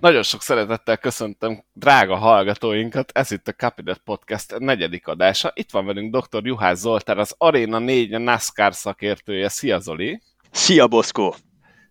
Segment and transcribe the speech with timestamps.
[0.00, 5.52] Nagyon sok szeretettel köszöntöm drága hallgatóinkat, ez itt a Capinet Podcast negyedik adása.
[5.54, 6.46] Itt van velünk dr.
[6.46, 9.48] Juhász Zoltán, az Arena 4 NASCAR szakértője.
[9.48, 10.22] Szia Zoli!
[10.50, 11.34] Szia Boszkó!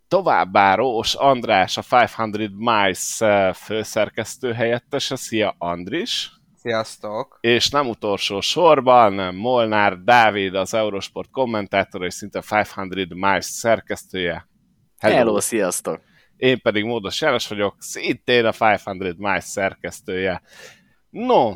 [0.08, 5.16] Továbbá Rós András, a 500 Miles eh, főszerkesztő helyettese.
[5.16, 6.32] Szia Andris!
[6.56, 7.38] Sziasztok!
[7.42, 14.48] És nem utolsó sorban Molnár Dávid, az Eurosport kommentátor és szinte 500 Miles szerkesztője.
[14.98, 16.09] Hello, Hello sziasztok!
[16.40, 18.84] Én pedig Módos János vagyok, szintén a 500
[19.18, 20.42] Miles szerkesztője.
[21.10, 21.54] No,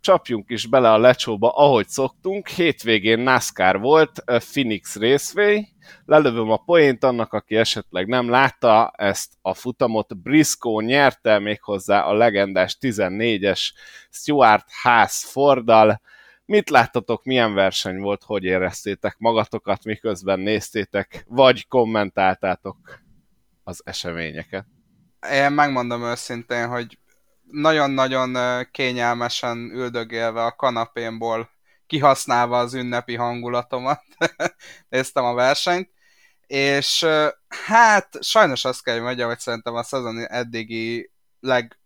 [0.00, 2.48] csapjunk is bele a lecsóba, ahogy szoktunk.
[2.48, 5.60] Hétvégén NASCAR volt, Phoenix Raceway.
[6.04, 10.16] Lelövöm a poént annak, aki esetleg nem látta ezt a futamot.
[10.16, 13.60] Briscoe nyerte méghozzá a legendás 14-es
[14.10, 16.00] Stuart Haas Fordal.
[16.44, 23.04] Mit láttatok, milyen verseny volt, hogy éreztétek magatokat, miközben néztétek, vagy kommentáltátok
[23.66, 24.66] az eseményeket?
[25.30, 26.98] Én megmondom őszintén, hogy
[27.42, 28.36] nagyon-nagyon
[28.70, 31.50] kényelmesen üldögélve a kanapémból,
[31.86, 34.02] kihasználva az ünnepi hangulatomat
[34.88, 35.90] néztem a versenyt,
[36.46, 37.06] és
[37.66, 41.78] hát sajnos azt kell, hogy mondjam, hogy szerintem a szezon eddigi leg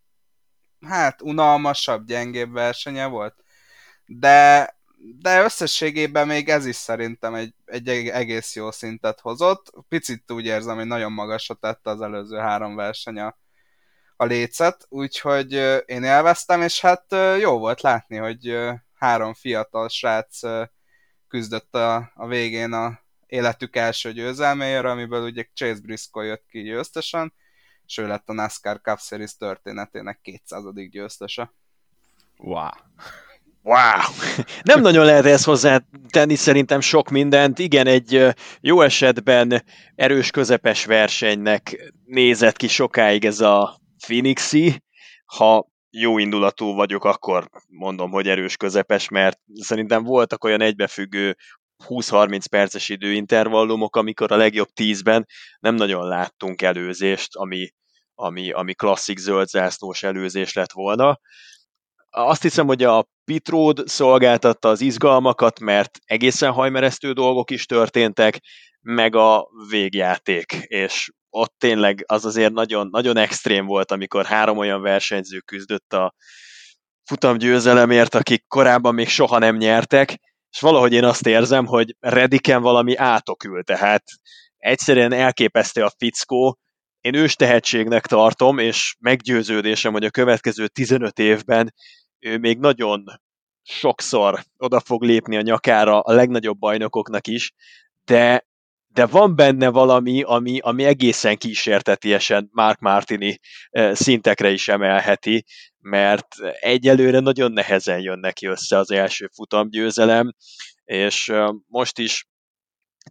[0.87, 3.35] hát unalmasabb, gyengébb versenye volt,
[4.07, 9.73] de, de összességében még ez is szerintem egy, egy egész jó szintet hozott.
[9.89, 13.39] Picit úgy érzem, hogy nagyon magasra tette az előző három verseny a,
[14.17, 15.53] a lécet, úgyhogy
[15.87, 17.05] én élveztem, és hát
[17.39, 18.59] jó volt látni, hogy
[18.95, 20.41] három fiatal srác
[21.29, 27.33] küzdött a, a végén a életük első győzelméért, amiből ugye Chase Briscoe jött ki győztesen,
[27.87, 30.63] és ő lett a NASCAR Cup Series történetének 200.
[30.91, 31.53] győztese.
[32.37, 32.69] Wow.
[33.63, 34.01] Wow!
[34.63, 37.59] Nem nagyon lehet ezt hozzá tenni szerintem sok mindent.
[37.59, 38.27] Igen, egy
[38.61, 39.65] jó esetben
[39.95, 44.83] erős közepes versenynek nézett ki sokáig ez a Phoenixi,
[45.25, 51.37] ha jó indulatú vagyok, akkor mondom, hogy erős közepes, mert szerintem voltak olyan egybefüggő
[51.89, 55.27] 20-30 perces időintervallumok, amikor a legjobb 10-ben
[55.61, 57.69] nem nagyon láttunk előzést, ami,
[58.15, 61.21] ami, ami klasszik zöldzászlós előzés lett volna.
[62.11, 68.41] Azt hiszem, hogy a Pitród szolgáltatta az izgalmakat, mert egészen hajmeresztő dolgok is történtek,
[68.81, 74.83] meg a végjáték, és ott tényleg az azért nagyon, nagyon extrém volt, amikor három olyan
[74.83, 76.15] versenyző küzdött a
[77.05, 80.15] futam győzelemért, akik korábban még soha nem nyertek,
[80.51, 84.03] és valahogy én azt érzem, hogy Rediken valami átokül, tehát
[84.57, 86.59] egyszerűen elképesztő a fickó,
[87.01, 91.75] én ős tehetségnek tartom, és meggyőződésem, hogy a következő 15 évben
[92.19, 93.05] ő még nagyon
[93.63, 97.53] sokszor oda fog lépni a nyakára a legnagyobb bajnokoknak is,
[98.05, 98.49] de
[98.93, 103.39] de van benne valami, ami, ami egészen kísértetiesen Mark Martini
[103.71, 105.45] eh, szintekre is emelheti,
[105.79, 106.27] mert
[106.61, 110.33] egyelőre nagyon nehezen jön neki össze az első futamgyőzelem,
[110.85, 112.27] és eh, most is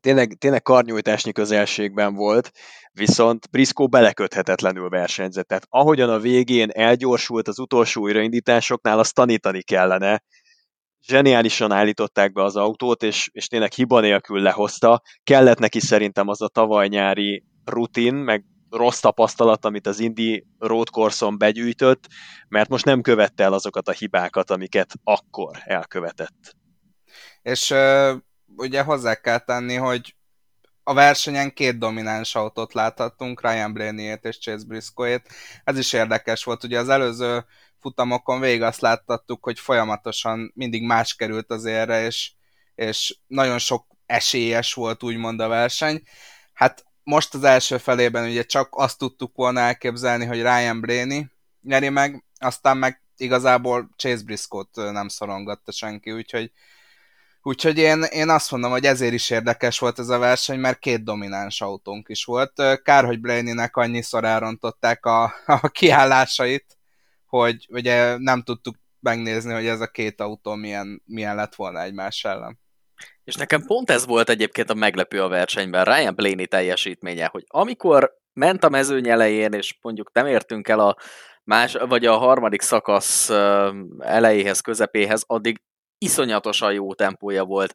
[0.01, 2.51] tényleg, tényleg karnyújtásnyi közelségben volt,
[2.91, 5.47] viszont Briscoe beleköthetetlenül versenyzett.
[5.47, 10.23] Tehát ahogyan a végén elgyorsult az utolsó újraindításoknál, azt tanítani kellene,
[11.07, 15.01] zseniálisan állították be az autót, és, és tényleg hiba nélkül lehozta.
[15.23, 20.89] Kellett neki szerintem az a tavaly nyári rutin, meg rossz tapasztalat, amit az Indi Road
[20.89, 22.07] Course-on begyűjtött,
[22.47, 26.55] mert most nem követte el azokat a hibákat, amiket akkor elkövetett.
[27.41, 28.11] És uh,
[28.55, 30.15] ugye hozzá kell tenni, hogy
[30.83, 35.29] a versenyen két domináns autót láthattunk, Ryan Blaney-ét és Chase Briscoe-ét.
[35.63, 37.45] Ez is érdekes volt, ugye az előző
[37.79, 42.31] futamokon végig azt láttattuk, hogy folyamatosan mindig más került az érre, és,
[42.75, 46.01] és nagyon sok esélyes volt úgymond a verseny.
[46.53, 51.27] Hát most az első felében ugye csak azt tudtuk volna elképzelni, hogy Ryan Blaney
[51.61, 56.51] nyeri meg, aztán meg igazából Chase Briscoe-t nem szorongatta senki, úgyhogy
[57.41, 61.03] Úgyhogy én, én azt mondom, hogy ezért is érdekes volt ez a verseny, mert két
[61.03, 62.81] domináns autónk is volt.
[62.83, 65.23] Kár, hogy Blaney-nek annyiszor elrontották a,
[65.61, 66.77] a kiállásait,
[67.25, 72.23] hogy ugye nem tudtuk megnézni, hogy ez a két autó milyen, milyen lett volna egymás
[72.23, 72.59] ellen.
[73.23, 78.17] És nekem pont ez volt egyébként a meglepő a versenyben, Ryan Blaney teljesítménye, hogy amikor
[78.33, 80.97] ment a mezőny elején, és mondjuk nem értünk el a
[81.43, 83.29] más, vagy a harmadik szakasz
[83.99, 85.61] elejéhez, közepéhez, addig
[85.99, 87.73] iszonyatosan jó tempója volt,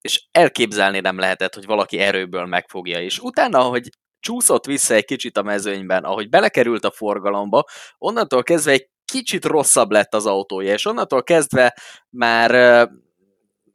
[0.00, 3.88] és elképzelni nem lehetett, hogy valaki erőből megfogja, és utána, hogy
[4.20, 7.64] csúszott vissza egy kicsit a mezőnyben, ahogy belekerült a forgalomba,
[7.98, 11.76] onnantól kezdve egy kicsit rosszabb lett az autója, és onnantól kezdve
[12.10, 12.88] már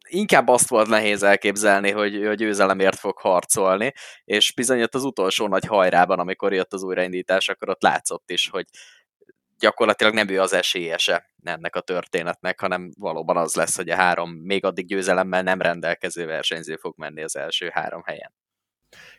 [0.10, 3.94] inkább azt volt nehéz elképzelni, hogy a győzelemért fog harcolni,
[4.24, 8.66] és bizony az utolsó nagy hajrában, amikor jött az újraindítás, akkor ott látszott is, hogy
[9.60, 14.32] gyakorlatilag nem ő az esélyese ennek a történetnek, hanem valóban az lesz, hogy a három
[14.32, 18.34] még addig győzelemmel nem rendelkező versenyző fog menni az első három helyen.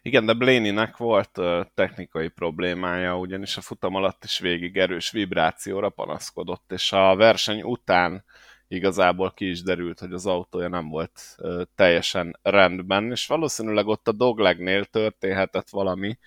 [0.02, 1.40] Igen, de Blaney-nek volt
[1.74, 8.24] technikai problémája, ugyanis a futam alatt is végig erős vibrációra panaszkodott, és a verseny után
[8.68, 11.36] igazából ki is derült, hogy az autója nem volt
[11.74, 16.18] teljesen rendben, és valószínűleg ott a doglegnél történhetett valami,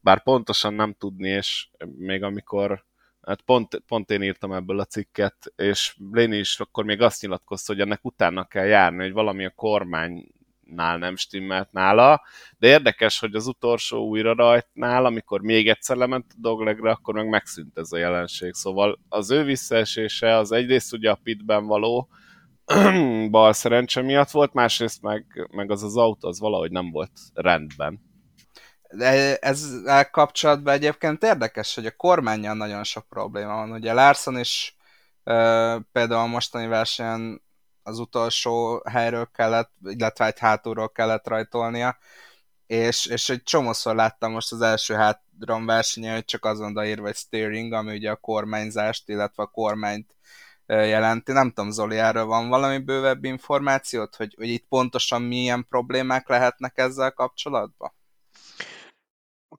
[0.00, 2.84] bár pontosan nem tudni, és még amikor
[3.26, 7.72] hát pont, pont én írtam ebből a cikket, és Blaney is akkor még azt nyilatkozta,
[7.72, 10.26] hogy ennek utána kell járni, hogy valami a kormány
[10.60, 12.22] nál nem stimmelt nála,
[12.58, 17.28] de érdekes, hogy az utolsó újra rajtnál, amikor még egyszer lement a doglegre, akkor meg
[17.28, 18.54] megszűnt ez a jelenség.
[18.54, 22.08] Szóval az ő visszaesése az egyrészt ugye a pitben való
[23.30, 28.05] bal szerencse miatt volt, másrészt meg, meg az az autó az valahogy nem volt rendben.
[28.90, 33.72] De ezzel kapcsolatban egyébként érdekes, hogy a kormányon nagyon sok probléma van.
[33.72, 34.76] Ugye Larson is
[35.24, 37.42] uh, például a mostani versenyen
[37.82, 41.98] az utolsó helyről kellett, illetve egy hátulról kellett rajtolnia,
[42.66, 47.16] és, és egy csomószor láttam most az első hátron versenyen, hogy csak azon odaírva vagy
[47.16, 50.14] steering, ami ugye a kormányzást, illetve a kormányt
[50.66, 51.32] jelenti.
[51.32, 56.78] Nem tudom, Zoli, erről van valami bővebb információt, hogy, hogy itt pontosan milyen problémák lehetnek
[56.78, 57.92] ezzel kapcsolatban?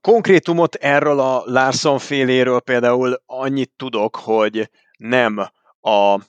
[0.02, 5.38] Konkrétumot erről a Larson féléről például annyit tudok, hogy nem
[5.82, 6.20] a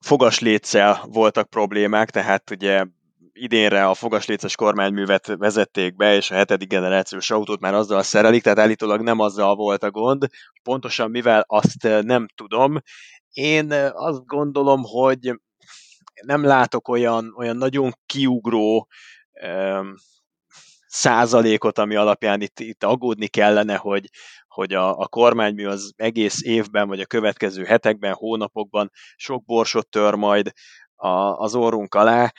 [0.00, 2.84] fogasléccel voltak problémák, tehát ugye
[3.32, 8.58] idénre a fogasléces kormányművet vezették be, és a hetedik generációs autót már azzal szerelik, tehát
[8.58, 10.26] állítólag nem azzal volt a gond.
[10.62, 12.78] Pontosan mivel azt nem tudom.
[13.32, 15.40] Én azt gondolom, hogy
[16.26, 18.88] nem látok olyan, olyan nagyon kiugró
[20.94, 24.10] százalékot, ami alapján itt, itt aggódni kellene, hogy,
[24.48, 30.14] hogy a, a kormánymű az egész évben, vagy a következő hetekben, hónapokban sok borsot tör
[30.14, 30.52] majd
[30.94, 32.32] a, az orrunk alá.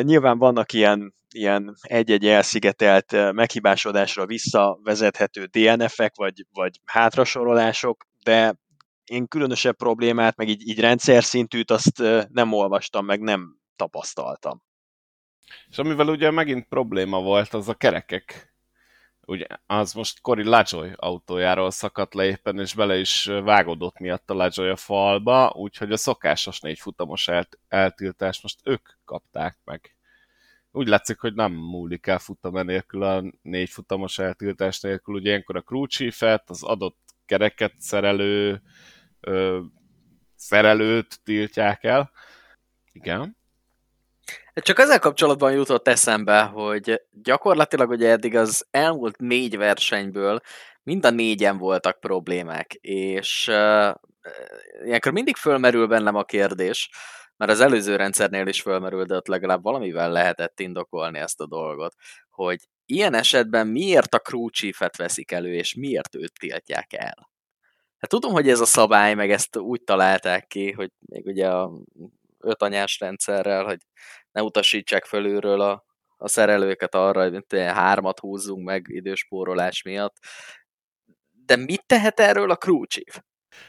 [0.00, 8.54] Nyilván vannak ilyen, ilyen egy-egy elszigetelt meghibásodásra visszavezethető DNF-ek, vagy, vagy hátrasorolások, de
[9.04, 14.62] én különösebb problémát, meg így, így rendszer szintűt azt nem olvastam, meg nem tapasztaltam.
[15.68, 18.52] És amivel ugye megint probléma volt, az a kerekek
[19.26, 24.34] ugye az most Cory Lajoy autójáról szakadt le éppen, és bele is vágódott miatt a
[24.34, 29.96] Lajoy a falba, úgyhogy a szokásos négy futamos elt- eltiltást most ők kapták meg.
[30.70, 35.14] Úgy látszik, hogy nem múlik el futam nélkül a négy futamos eltiltás nélkül.
[35.14, 38.62] Ugye ilyenkor a chief-et, az adott kereket szerelő
[39.20, 39.60] ö,
[40.34, 42.10] szerelőt tiltják el.
[42.92, 43.36] Igen.
[44.54, 50.40] Csak ezzel kapcsolatban jutott eszembe, hogy gyakorlatilag ugye eddig az elmúlt négy versenyből
[50.82, 53.94] mind a négyen voltak problémák, és uh,
[54.84, 56.90] ilyenkor mindig fölmerül bennem a kérdés,
[57.36, 61.94] mert az előző rendszernél is fölmerül, de ott legalább valamivel lehetett indokolni ezt a dolgot,
[62.30, 67.30] hogy ilyen esetben miért a crew chief-et veszik elő, és miért őt tiltják el?
[67.98, 71.72] Hát tudom, hogy ez a szabály, meg ezt úgy találták ki, hogy még ugye a
[72.38, 73.78] öt anyás rendszerrel, hogy
[74.32, 75.84] ne utasítsák fölülről a,
[76.16, 80.16] a szerelőket arra, hogy ilyen hármat húzzunk meg időspórolás miatt.
[81.30, 83.20] De mit tehet erről a crew chief?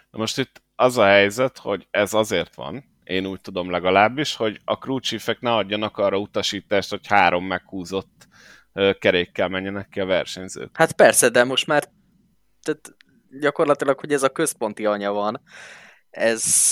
[0.10, 4.60] Na most itt az a helyzet, hogy ez azért van, én úgy tudom legalábbis, hogy
[4.66, 8.28] a crew chiefek ne adjanak arra utasítást, hogy három meghúzott
[9.00, 10.78] kerékkel menjenek ki a versenyzők.
[10.78, 11.84] Hát persze, de most már
[12.62, 12.96] tehát
[13.40, 15.42] gyakorlatilag, hogy ez a központi anya van,
[16.14, 16.72] ez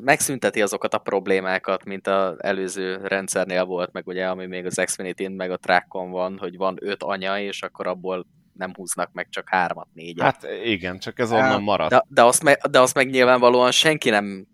[0.00, 5.26] megszünteti azokat a problémákat, mint az előző rendszernél volt, meg ugye, ami még az xfinity
[5.26, 9.48] meg a trackon van, hogy van öt anya, és akkor abból nem húznak meg csak
[9.48, 10.24] hármat, négyet.
[10.24, 11.90] Hát igen, csak ez onnan maradt.
[11.90, 14.46] De, de, azt meg, de azt meg nyilvánvalóan senki nem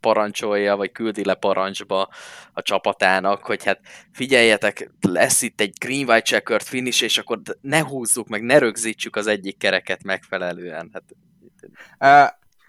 [0.00, 2.08] parancsolja, vagy küldi le parancsba
[2.52, 3.80] a csapatának, hogy hát
[4.12, 9.16] figyeljetek, lesz itt egy green white checkered finish, és akkor ne húzzuk meg, ne rögzítsük
[9.16, 10.90] az egyik kereket megfelelően.
[10.92, 11.04] Hát,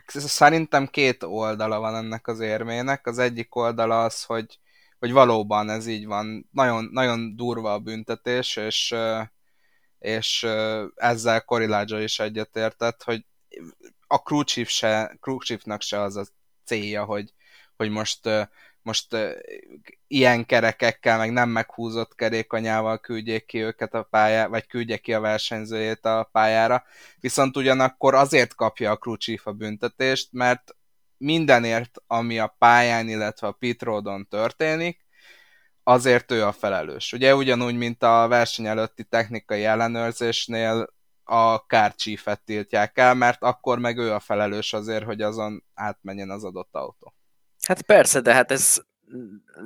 [0.08, 3.08] szerintem két oldala van ennek az érmének.
[3.08, 4.60] Az egyik oldala az, hogy,
[5.00, 6.50] hogy valóban ez így van.
[6.52, 8.96] Nagyon, nagyon durva a büntetés, és,
[10.00, 10.48] és
[10.96, 13.26] ezzel Koriládzsa is egyetértett, hogy
[14.08, 16.26] a chief se, crew chiefnak se az a
[16.64, 17.34] célja, hogy,
[17.78, 18.30] hogy most
[18.86, 19.18] most
[20.08, 25.20] ilyen kerekekkel, meg nem meghúzott kerékanyával küldjék ki őket a pályára, vagy küldjék ki a
[25.20, 26.84] versenyzőjét a pályára,
[27.20, 30.76] viszont ugyanakkor azért kapja a chief a büntetést, mert
[31.18, 35.06] mindenért, ami a pályán, illetve a pit roadon történik,
[35.84, 37.14] azért ő a felelős.
[37.14, 43.98] Ugye ugyanúgy, mint a verseny előtti technikai ellenőrzésnél a kárcsífet tiltják el, mert akkor meg
[43.98, 47.14] ő a felelős azért, hogy azon átmenjen az adott autó.
[47.68, 48.82] Hát persze, de hát ez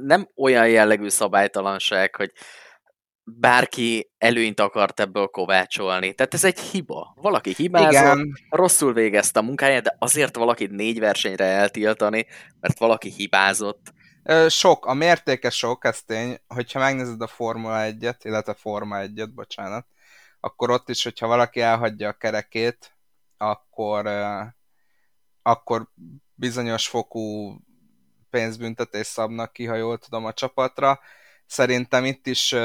[0.03, 2.31] nem olyan jellegű szabálytalanság, hogy
[3.23, 6.13] bárki előnyt akart ebből kovácsolni.
[6.13, 7.13] Tehát ez egy hiba.
[7.15, 8.33] Valaki hibázott, Igen.
[8.49, 12.27] rosszul végezte a munkáját, de azért valakit négy versenyre eltiltani,
[12.59, 13.93] mert valaki hibázott.
[14.47, 19.87] Sok, a mértéke sok, ez tény, hogyha megnézed a Formula 1-et, illetve Forma 1-et, bocsánat,
[20.39, 22.97] akkor ott is, hogyha valaki elhagyja a kerekét,
[23.37, 24.09] akkor,
[25.41, 25.87] akkor
[26.33, 27.55] bizonyos fokú
[28.29, 30.99] pénzbüntetés szabnak ki, ha jól tudom a csapatra.
[31.45, 32.55] Szerintem itt is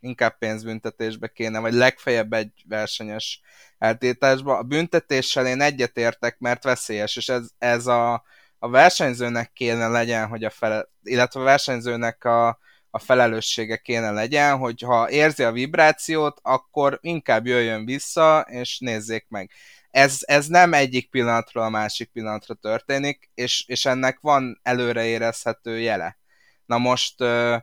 [0.00, 3.40] inkább pénzbüntetésbe kéne, vagy legfeljebb egy versenyes
[3.78, 4.58] eltétásba.
[4.58, 8.24] A büntetéssel én egyetértek, mert veszélyes, és ez, ez a,
[8.58, 12.58] a versenyzőnek kéne legyen, hogy a fele, illetve a versenyzőnek a,
[12.90, 19.26] a felelőssége kéne legyen, hogy ha érzi a vibrációt, akkor inkább jöjjön vissza, és nézzék
[19.28, 19.50] meg.
[19.94, 26.18] Ez, ez nem egyik pillanatról a másik pillanatra történik, és, és ennek van előreérezhető jele.
[26.66, 27.56] Na most ö,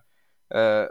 [0.47, 0.85] ö,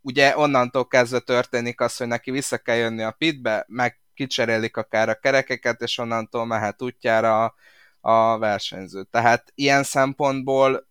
[0.00, 5.08] ugye onnantól kezdve történik az, hogy neki vissza kell jönni a pitbe, meg kicserélik akár
[5.08, 7.54] a kerekeket, és onnantól mehet útjára a,
[8.00, 9.02] a versenyző.
[9.02, 10.88] Tehát ilyen szempontból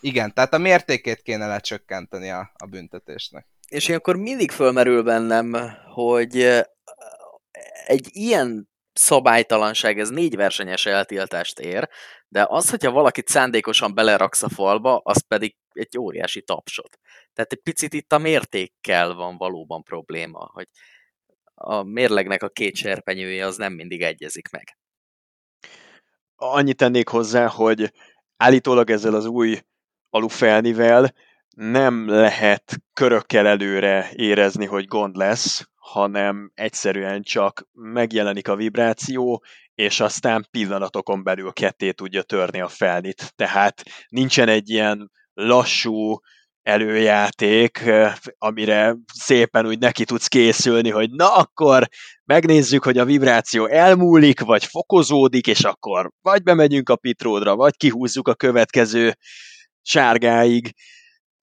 [0.00, 3.46] igen, tehát a mértékét kéne lecsökkenteni a, a büntetésnek.
[3.68, 5.56] És akkor mindig fölmerül bennem,
[5.94, 6.64] hogy
[7.86, 11.88] egy ilyen szabálytalanság, ez négy versenyes eltiltást ér,
[12.28, 16.98] de az, hogyha valakit szándékosan beleraksz a falba, az pedig egy óriási tapsot.
[17.32, 20.68] Tehát egy picit itt a mértékkel van valóban probléma, hogy
[21.54, 24.78] a mérlegnek a két serpenyője az nem mindig egyezik meg.
[26.36, 27.92] Annyit tennék hozzá, hogy
[28.36, 29.60] állítólag ezzel az új
[30.10, 31.14] alufelnivel
[31.54, 39.44] nem lehet körökkel előre érezni, hogy gond lesz, hanem egyszerűen csak megjelenik a vibráció,
[39.74, 43.32] és aztán pillanatokon belül ketté tudja törni a felnit.
[43.36, 46.18] Tehát nincsen egy ilyen lassú
[46.62, 47.90] előjáték,
[48.38, 51.88] amire szépen úgy neki tudsz készülni, hogy na akkor
[52.24, 58.28] megnézzük, hogy a vibráció elmúlik, vagy fokozódik, és akkor vagy bemegyünk a pitródra, vagy kihúzzuk
[58.28, 59.16] a következő
[59.82, 60.74] sárgáig,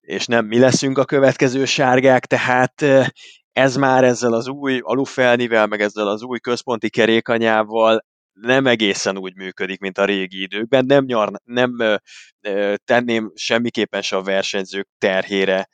[0.02, 2.86] és nem mi leszünk a következő sárgák, tehát
[3.52, 9.36] ez már ezzel az új alufelnivel, meg ezzel az új központi kerékanyával nem egészen úgy
[9.36, 10.86] működik, mint a régi időkben.
[10.86, 12.00] Nem, nyar, nem
[12.86, 15.68] tenném semmiképpen se a versenyzők terhére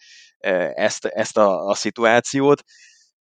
[0.73, 2.63] ezt, ezt a, a szituációt.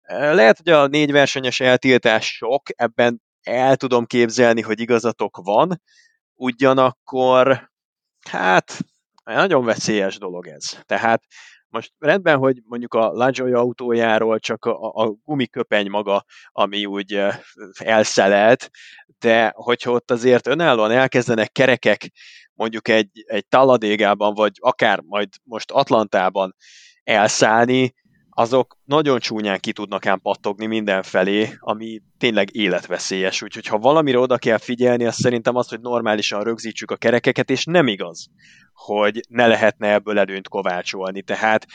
[0.08, 5.82] Lehet, hogy a négy versenyes eltiltás sok, ebben el tudom képzelni, hogy igazatok van,
[6.34, 7.70] ugyanakkor
[8.28, 8.78] hát
[9.34, 10.82] nagyon veszélyes dolog ez.
[10.84, 11.22] Tehát
[11.68, 17.22] most rendben, hogy mondjuk a Lajoy autójáról csak a, a gumiköpeny maga, ami úgy
[17.78, 18.70] elszelelt,
[19.18, 22.10] de hogyha ott azért önállóan elkezdenek kerekek
[22.54, 26.54] mondjuk egy, egy taladégában, vagy akár majd most Atlantában
[27.04, 27.94] elszállni,
[28.38, 33.42] azok nagyon csúnyán ki tudnak ám pattogni mindenfelé, ami tényleg életveszélyes.
[33.42, 37.64] Úgyhogy ha valamire oda kell figyelni, az szerintem az, hogy normálisan rögzítsük a kerekeket, és
[37.64, 38.26] nem igaz,
[38.72, 41.22] hogy ne lehetne ebből előnyt kovácsolni.
[41.22, 41.66] Tehát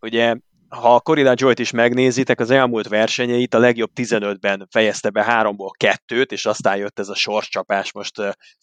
[0.00, 0.36] ugye
[0.68, 5.70] ha a Corilla Joy-t is megnézitek, az elmúlt versenyeit a legjobb 15-ben fejezte be háromból
[5.70, 8.14] kettőt, és aztán jött ez a sorscsapás most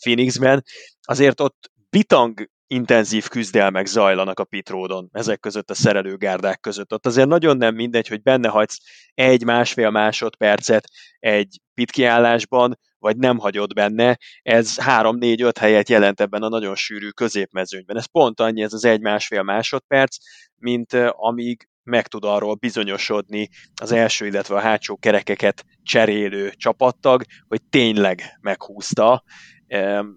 [0.02, 0.64] Phoenixben.
[1.02, 6.94] Azért ott bitang intenzív küzdelmek zajlanak a pitródon, ezek között a szerelőgárdák között.
[6.94, 8.80] Ott azért nagyon nem mindegy, hogy benne hagysz
[9.14, 10.88] egy-másfél másodpercet
[11.20, 17.98] egy pitkiállásban, vagy nem hagyod benne, ez 3-4-5 helyet jelent ebben a nagyon sűrű középmezőnyben.
[17.98, 20.18] Ez pont annyi, ez az egy-másfél másodperc,
[20.56, 23.50] mint amíg meg tud arról bizonyosodni
[23.82, 29.24] az első, illetve a hátsó kerekeket cserélő csapattag, hogy tényleg meghúzta,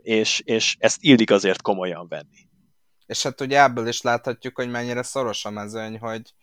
[0.02, 2.48] és, és ezt illik azért komolyan venni.
[3.06, 6.34] És hát ugye ebből is láthatjuk, hogy mennyire szoros a mezőny, hogy,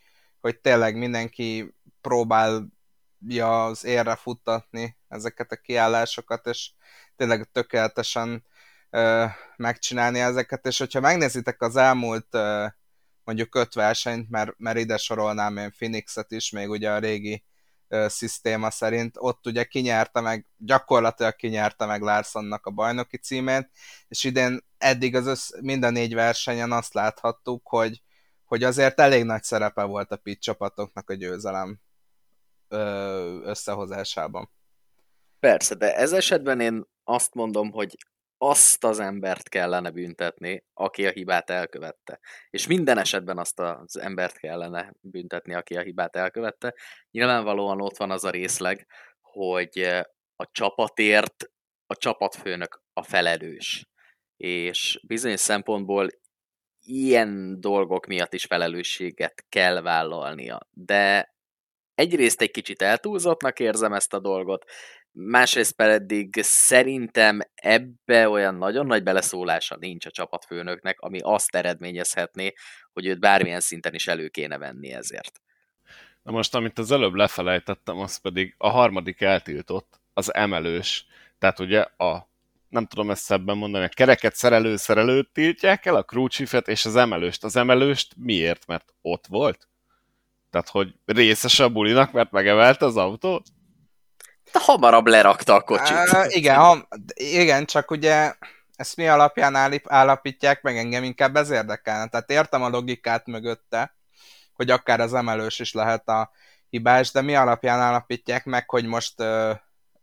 [0.42, 6.72] hogy tényleg mindenki próbálja az érre futtatni ezeket a kiállásokat, és
[7.16, 8.46] tényleg tökéletesen
[8.90, 12.66] ö, megcsinálni ezeket, és hogyha megnézitek az elmúlt ö,
[13.24, 17.44] mondjuk öt versenyt, mert, mert ide sorolnám én Phoenixet is, még ugye a régi
[18.08, 23.70] szisztéma szerint, ott ugye kinyerte meg, gyakorlatilag kinyerte meg Larsonnak a bajnoki címét,
[24.08, 28.01] és idén eddig az össz, mind a négy versenyen azt láthattuk, hogy,
[28.46, 31.80] hogy azért elég nagy szerepe volt a pit csapatoknak a győzelem
[33.44, 34.50] összehozásában.
[35.39, 37.98] Persze, de ez esetben én azt mondom, hogy
[38.50, 42.20] azt az embert kellene büntetni, aki a hibát elkövette.
[42.50, 46.74] És minden esetben azt az embert kellene büntetni, aki a hibát elkövette.
[47.12, 48.88] Nyilvánvalóan ott van az a részleg,
[49.22, 49.80] hogy
[50.36, 51.52] a csapatért
[51.88, 53.88] a csapatfőnök a felelős.
[54.38, 56.10] És bizonyos szempontból
[56.80, 60.68] ilyen dolgok miatt is felelősséget kell vállalnia.
[60.72, 61.34] De
[61.96, 64.66] egyrészt egy kicsit eltúlzottnak érzem ezt a dolgot,
[65.16, 72.54] másrészt pedig szerintem ebbe olyan nagyon nagy beleszólása nincs a csapatfőnöknek, ami azt eredményezhetné,
[72.94, 75.42] hogy őt bármilyen szinten is elő kéne venni ezért.
[76.24, 81.06] Na most, amit az előbb lefelejtettem, az pedig a harmadik eltiltott, az emelős.
[81.40, 82.30] Tehát ugye a
[82.70, 86.96] nem tudom ezt szebben mondani, a kereket szerelő szerelőt tiltják el, a crewchiefet és az
[86.96, 87.44] emelőst.
[87.44, 88.68] Az emelőst miért?
[88.68, 89.68] Mert ott volt?
[90.50, 93.48] Tehát, hogy részes a bulinak, mert megemelte az autót?
[94.60, 96.12] Hamarabb lerakta a kocsit.
[96.12, 98.34] Uh, igen, ha, igen, csak ugye
[98.76, 102.08] ezt mi alapján állip, állapítják meg, engem inkább ez érdekelne.
[102.08, 103.96] Tehát értem a logikát mögötte,
[104.54, 106.32] hogy akár az emelős is lehet a
[106.70, 109.24] hibás, de mi alapján állapítják meg, hogy most,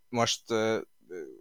[0.08, 0.42] most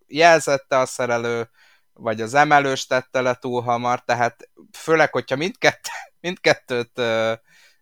[0.08, 1.50] jelzette a szerelő,
[1.94, 5.82] vagy az emelős tette le túl hamar, tehát főleg, hogyha mindkett,
[6.28, 7.02] mindkettőt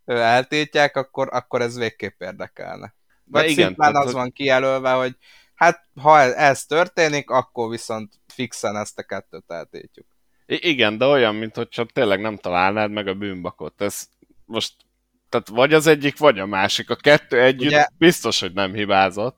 [0.06, 2.98] eltétják, akkor, akkor ez végképp érdekelne.
[3.30, 5.16] Vagy De igen, szimplán tehát, az van kijelölve, hogy
[5.54, 10.06] hát ha ez történik, akkor viszont fixen ezt a kettőt eltétjük.
[10.46, 13.82] Igen, de olyan, mint hogyha tényleg nem találnád meg a bűnbakot.
[13.82, 14.08] Ez
[14.46, 14.76] most,
[15.30, 16.90] tehát vagy az egyik, vagy a másik.
[16.90, 19.38] A kettő együtt Ugye, biztos, hogy nem hibázott.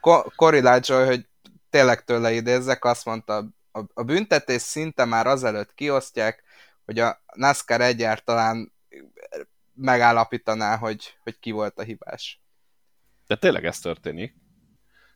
[0.00, 1.26] Ko- hogy
[1.70, 3.36] tényleg tőle idézzek, azt mondta,
[3.72, 6.42] a, a büntetés szinte már azelőtt kiosztják,
[6.84, 8.72] hogy a NASCAR egyáltalán
[9.74, 12.40] megállapítaná, hogy, hogy ki volt a hibás.
[13.28, 14.34] De tényleg ez történik.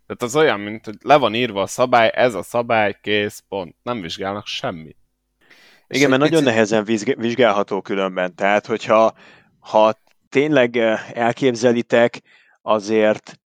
[0.06, 3.76] Tehát az olyan, mint hogy le van írva a szabály, ez a szabály, kész, pont.
[3.82, 4.96] Nem vizsgálnak semmit.
[5.86, 6.54] Igen, mert nagyon picit...
[6.54, 6.84] nehezen
[7.16, 8.34] vizsgálható különben.
[8.34, 9.14] Tehát, hogyha
[9.58, 12.20] ha tényleg eh, elképzelitek,
[12.62, 13.40] azért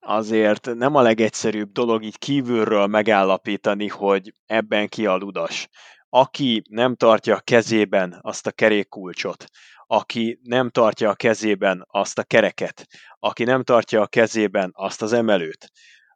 [0.00, 5.68] azért nem a legegyszerűbb dolog így kívülről megállapítani, hogy ebben ki a ludas.
[6.08, 9.44] Aki nem tartja a kezében azt a kerékkulcsot,
[9.92, 12.86] aki nem tartja a kezében azt a kereket,
[13.18, 15.70] aki nem tartja a kezében azt az emelőt,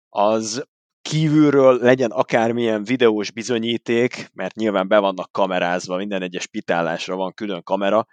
[0.08, 0.64] az
[1.02, 7.62] kívülről legyen akármilyen videós bizonyíték, mert nyilván be vannak kamerázva, minden egyes pitálásra van külön
[7.62, 8.06] kamera,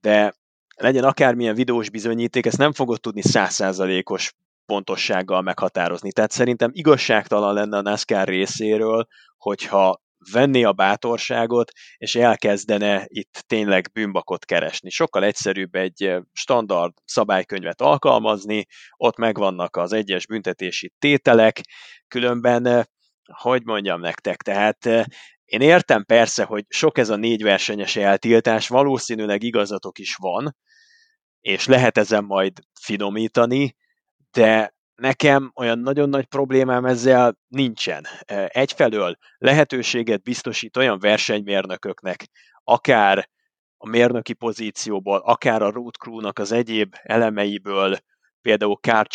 [0.00, 0.34] de
[0.76, 4.32] legyen akármilyen videós bizonyíték, ezt nem fogod tudni százszázalékos
[4.66, 6.12] pontossággal meghatározni.
[6.12, 10.02] Tehát szerintem igazságtalan lenne a NASCAR részéről, hogyha
[10.32, 14.90] venné a bátorságot, és elkezdene itt tényleg bűnbakot keresni.
[14.90, 21.60] Sokkal egyszerűbb egy standard szabálykönyvet alkalmazni, ott megvannak az egyes büntetési tételek,
[22.08, 22.88] különben,
[23.32, 24.84] hogy mondjam nektek, tehát
[25.44, 30.56] én értem persze, hogy sok ez a négy versenyes eltiltás, valószínűleg igazatok is van,
[31.40, 33.76] és lehet ezen majd finomítani,
[34.30, 38.06] de nekem olyan nagyon nagy problémám ezzel nincsen.
[38.46, 42.28] Egyfelől lehetőséget biztosít olyan versenymérnököknek,
[42.64, 43.28] akár
[43.76, 47.98] a mérnöki pozícióból, akár a road crew-nak az egyéb elemeiből,
[48.40, 49.06] például car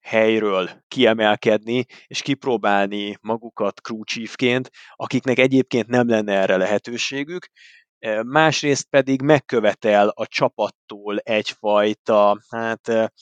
[0.00, 7.48] helyről kiemelkedni, és kipróbálni magukat crew chiefként, akiknek egyébként nem lenne erre lehetőségük,
[8.22, 13.12] másrészt pedig megkövetel a csapattól egyfajta, hát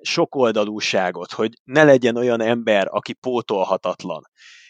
[0.00, 4.22] sokoldalúságot, hogy ne legyen olyan ember, aki pótolhatatlan.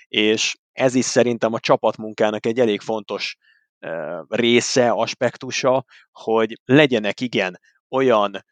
[0.08, 3.36] És ez is szerintem a csapatmunkának egy elég fontos
[4.28, 8.44] része, aspektusa, hogy legyenek igen olyan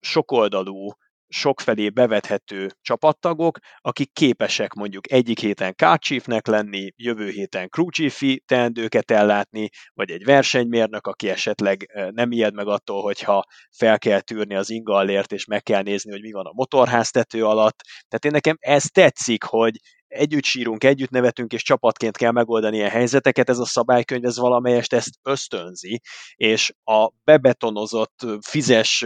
[0.00, 0.92] sokoldalú
[1.32, 9.68] sokfelé bevethető csapattagok, akik képesek mondjuk egyik héten kácsífnek lenni, jövő héten crewchiefi teendőket ellátni,
[9.92, 13.44] vagy egy versenymérnök, aki esetleg nem ijed meg attól, hogyha
[13.76, 17.80] fel kell tűrni az ingallért, és meg kell nézni, hogy mi van a motorháztető alatt.
[18.08, 22.90] Tehát én nekem ez tetszik, hogy együtt sírunk, együtt nevetünk, és csapatként kell megoldani ilyen
[22.90, 26.00] helyzeteket, ez a szabálykönyv, ez valamelyest ezt ösztönzi,
[26.34, 29.04] és a bebetonozott, fizes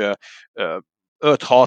[1.24, 1.66] 5-6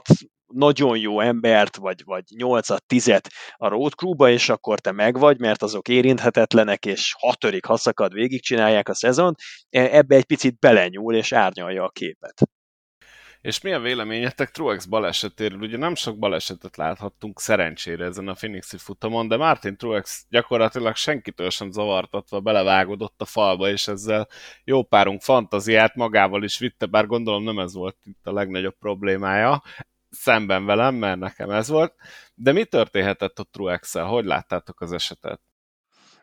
[0.54, 3.22] nagyon jó embert, vagy, vagy 8 10
[3.56, 8.94] a road crew és akkor te megvagy, mert azok érinthetetlenek, és hatörik haszakad végigcsinálják a
[8.94, 9.36] szezon,
[9.70, 12.50] e, ebbe egy picit belenyúl, és árnyalja a képet.
[13.42, 15.60] És mi a véleményetek Truex balesetéről?
[15.60, 21.50] Ugye nem sok balesetet láthattunk szerencsére ezen a Phoenixi futamon, de Martin Truex gyakorlatilag senkitől
[21.50, 24.28] sem zavartatva belevágodott a falba, és ezzel
[24.64, 29.62] jó párunk fantaziát magával is vitte, bár gondolom nem ez volt itt a legnagyobb problémája
[30.10, 31.94] szemben velem, mert nekem ez volt.
[32.36, 34.06] De mi történhetett a truex -el?
[34.06, 35.42] Hogy láttátok az esetet?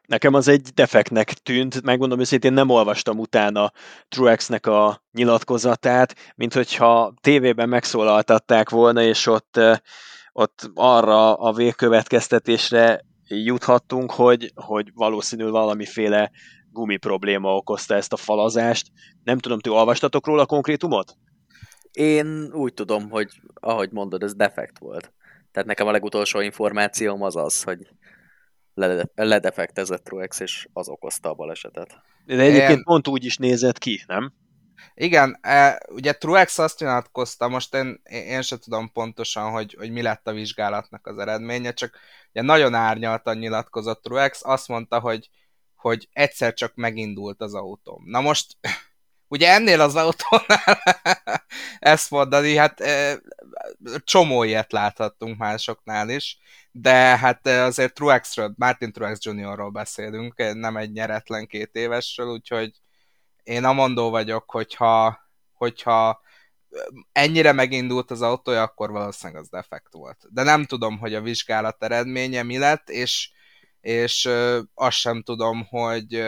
[0.07, 3.72] Nekem az egy defektnek tűnt, megmondom őszintén nem olvastam utána
[4.09, 9.61] Truex-nek a nyilatkozatát, mint hogyha tévében megszólaltatták volna, és ott,
[10.33, 16.31] ott arra a végkövetkeztetésre juthattunk, hogy, hogy valószínűleg valamiféle
[16.70, 18.90] gumi probléma okozta ezt a falazást.
[19.25, 21.16] Nem tudom, ti olvastatok róla konkrétumot?
[21.97, 25.13] Én úgy tudom, hogy ahogy mondod, ez defekt volt.
[25.53, 27.89] Tehát nekem a legutolsó információm az az, hogy
[29.15, 32.03] ledefektezett Truex, és az okozta a balesetet.
[32.27, 32.83] De egyébként én...
[32.83, 34.33] pont úgy is nézett ki, nem?
[34.95, 40.03] Igen, e, ugye Truex azt nyilatkozta, most én, én sem tudom pontosan, hogy, hogy mi
[40.03, 41.99] lett a vizsgálatnak az eredménye, csak
[42.31, 45.31] ugye nagyon árnyaltan nyilatkozott Truex, azt mondta, hogy,
[45.75, 48.03] hogy egyszer csak megindult az autóm.
[48.07, 48.57] Na most,
[49.29, 50.83] ugye ennél az autónál
[51.79, 52.83] ezt mondani, hát
[54.05, 56.39] csomó ilyet láthattunk másoknál is,
[56.71, 62.71] de hát azért Truexről, Martin Truex Juniorról beszélünk, nem egy nyeretlen két évesről, úgyhogy
[63.43, 65.19] én amondó vagyok, hogyha,
[65.53, 66.21] hogyha
[67.12, 70.27] ennyire megindult az autója, akkor valószínűleg az defekt volt.
[70.31, 73.31] De nem tudom, hogy a vizsgálat eredménye mi lett, és,
[73.81, 74.29] és
[74.75, 76.25] azt sem tudom, hogy,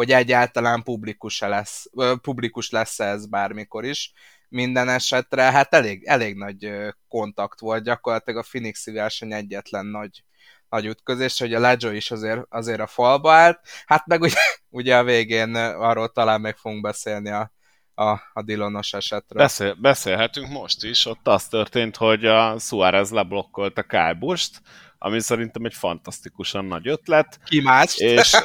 [0.00, 1.86] hogy egyáltalán publikus, lesz,
[2.22, 4.12] publikus lesz ez bármikor is.
[4.48, 6.72] Minden esetre hát elég, elég nagy
[7.08, 10.24] kontakt volt, gyakorlatilag a Phoenixi verseny egyetlen nagy
[10.68, 14.34] nagy ütközés, hogy a Leggio is azért, azért a falba állt, hát meg ugye,
[14.80, 17.52] ugye a végén arról talán meg fogunk beszélni a,
[17.94, 19.42] a, a Dilonos esetről.
[19.42, 24.62] Beszél, beszélhetünk most is, ott az történt, hogy a Suarez leblokkolta Kyle Busch-t,
[24.98, 27.40] ami szerintem egy fantasztikusan nagy ötlet.
[27.44, 27.96] Ki más?
[27.96, 28.32] És,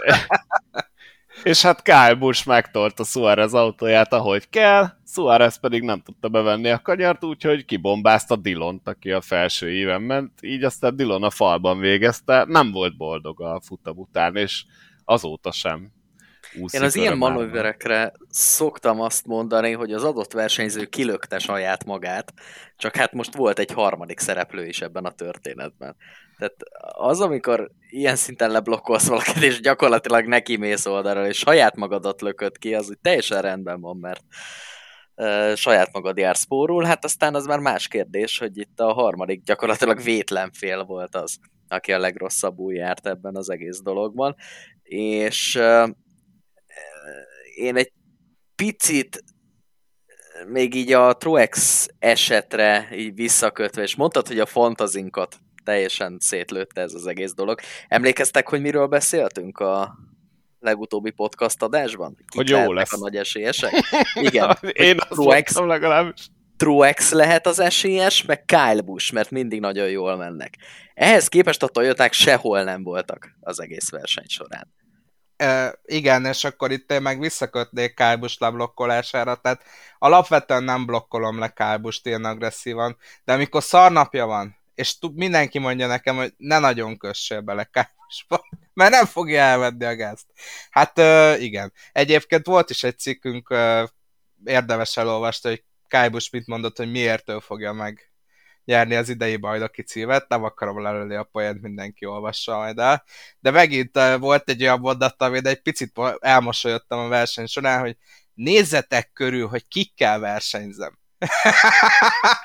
[1.46, 6.82] és hát Kyle Busch megtolta Suarez autóját, ahogy kell, Suarez pedig nem tudta bevenni a
[6.82, 12.46] kanyart, úgyhogy kibombázta Dilont, aki a felső éven ment, így aztán Dilon a falban végezte,
[12.48, 14.66] nem volt boldog a futam után, és
[15.04, 15.92] azóta sem.
[16.70, 22.34] Én az ilyen manőverekre szoktam azt mondani, hogy az adott versenyző kilökte saját magát,
[22.78, 25.96] csak hát most volt egy harmadik szereplő is ebben a történetben.
[26.38, 26.56] Tehát
[26.98, 32.58] az, amikor ilyen szinten leblokkolsz valakit, és gyakorlatilag neki mész oldalra, és saját magadat lökött
[32.58, 34.24] ki, az úgy teljesen rendben van, mert
[35.16, 39.44] uh, saját magad jár spórul, hát aztán az már más kérdés, hogy itt a harmadik
[39.44, 44.36] gyakorlatilag vétlen fél volt az, aki a legrosszabbul járt ebben az egész dologban,
[44.84, 45.90] és uh,
[47.56, 47.92] én egy
[48.56, 49.24] picit
[50.48, 56.94] még így a Truex esetre így visszakötve, és mondtad, hogy a fantazinkat teljesen szétlőtte ez
[56.94, 57.60] az egész dolog.
[57.88, 59.98] Emlékeztek, hogy miről beszéltünk a
[60.60, 62.16] legutóbbi podcast adásban?
[62.16, 62.94] Kik hogy jó lesz.
[62.94, 63.72] a nagy esélyesek?
[64.28, 64.58] Igen.
[64.62, 66.30] Én azt Truex, legalábbis.
[66.58, 70.58] Truex lehet az esélyes, meg Kyle Busch, mert mindig nagyon jól mennek.
[70.94, 74.74] Ehhez képest a Toyoták sehol nem voltak az egész verseny során.
[75.38, 79.64] E, igen, és akkor itt én meg visszakötnék Kálbus leblokkolására, tehát
[80.00, 86.16] alapvetően nem blokkolom le Kálbust ilyen agresszívan, de amikor szarnapja van, és mindenki mondja nekem,
[86.16, 90.26] hogy ne nagyon kössél bele Kálbusba, mert nem fogja elvenni a gázt.
[90.70, 90.98] Hát
[91.40, 91.74] igen.
[91.92, 93.56] Egyébként volt is egy cikkünk,
[94.46, 98.10] érdemes elolvasni, hogy Kálbus mit mondott, hogy miért ő fogja meg
[98.66, 103.04] nyerni az idei bajnoki címet, nem akarom lelőni a poént, mindenki olvassa majd el.
[103.40, 107.98] De megint volt egy olyan mondat, amin egy picit elmosolyodtam a verseny során, hogy
[108.34, 111.00] nézzetek körül, hogy kikkel versenyzem.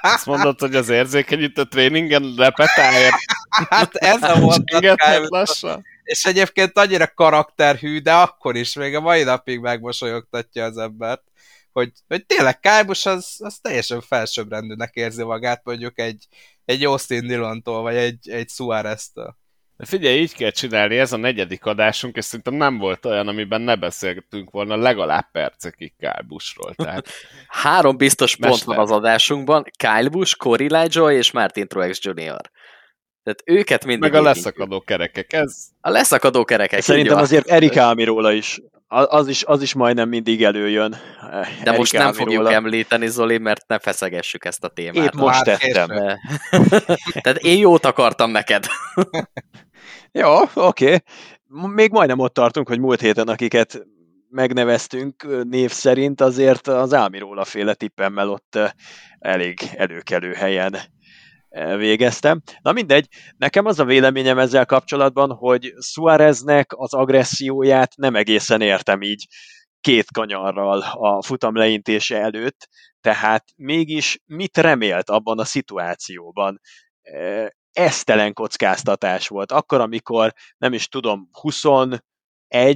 [0.01, 3.19] Azt mondod, hogy az érzékenyítő tréningen repetálja.
[3.69, 4.83] Hát ez a mondat.
[6.03, 11.23] És egyébként annyira karakterhű, de akkor is még a mai napig megmosolyogtatja az embert
[11.73, 16.27] hogy, hogy tényleg Kábus az, az teljesen felsőbbrendűnek érzi magát mondjuk egy,
[16.65, 19.37] egy Austin Dillontól, vagy egy, egy Suárez-től.
[19.81, 23.61] De figyelj, így kell csinálni, ez a negyedik adásunk, és szerintem nem volt olyan, amiben
[23.61, 26.75] ne beszéltünk volna legalább percekig Kyle Busch-ról.
[26.75, 27.09] Tehát...
[27.63, 28.77] Három biztos pont Mester.
[28.77, 32.51] van az adásunkban, Kyle Busch, Corey Lajoy és Martin Truex Jr.
[33.23, 34.11] Tehát őket mindig...
[34.11, 35.67] Meg a leszakadó kerekek, ez...
[35.81, 36.81] A leszakadó kerekek.
[36.81, 38.61] Szerintem azért Erik Ámiróla is
[38.93, 40.91] az is, az is majdnem mindig előjön.
[41.31, 42.53] De Erik most nem fogjuk róla.
[42.53, 45.05] említeni, Zoli, mert ne feszegessük ezt a témát.
[45.05, 45.89] Épp most tettem.
[47.23, 48.67] Tehát én jót akartam neked.
[50.13, 50.85] Jó, oké.
[50.85, 50.99] Okay.
[51.75, 53.87] Még majdnem ott tartunk, hogy múlt héten, akiket
[54.29, 58.59] megneveztünk név szerint, azért az Ámiróla féle tippemmel ott
[59.19, 60.77] elég előkelő helyen
[61.77, 62.43] végeztem.
[62.63, 69.03] Na mindegy, nekem az a véleményem ezzel kapcsolatban, hogy Suáreznek az agresszióját nem egészen értem
[69.03, 69.27] így
[69.81, 72.69] két kanyarral a futam leintése előtt,
[73.01, 76.61] tehát mégis mit remélt abban a szituációban?
[77.73, 79.53] Esztelen kockáztatás volt.
[79.53, 82.01] Akkor, amikor nem is tudom, 21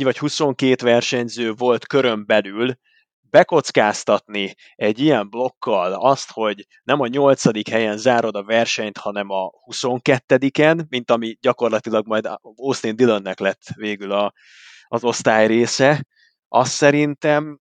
[0.03, 2.75] vagy 22 versenyző volt körön belül,
[3.35, 9.51] bekockáztatni egy ilyen blokkal azt, hogy nem a nyolcadik helyen zárod a versenyt, hanem a
[9.71, 14.33] 22-en, mint ami gyakorlatilag majd Austin Dillonnek lett végül a,
[14.89, 16.07] az osztály része,
[16.49, 17.59] azt szerintem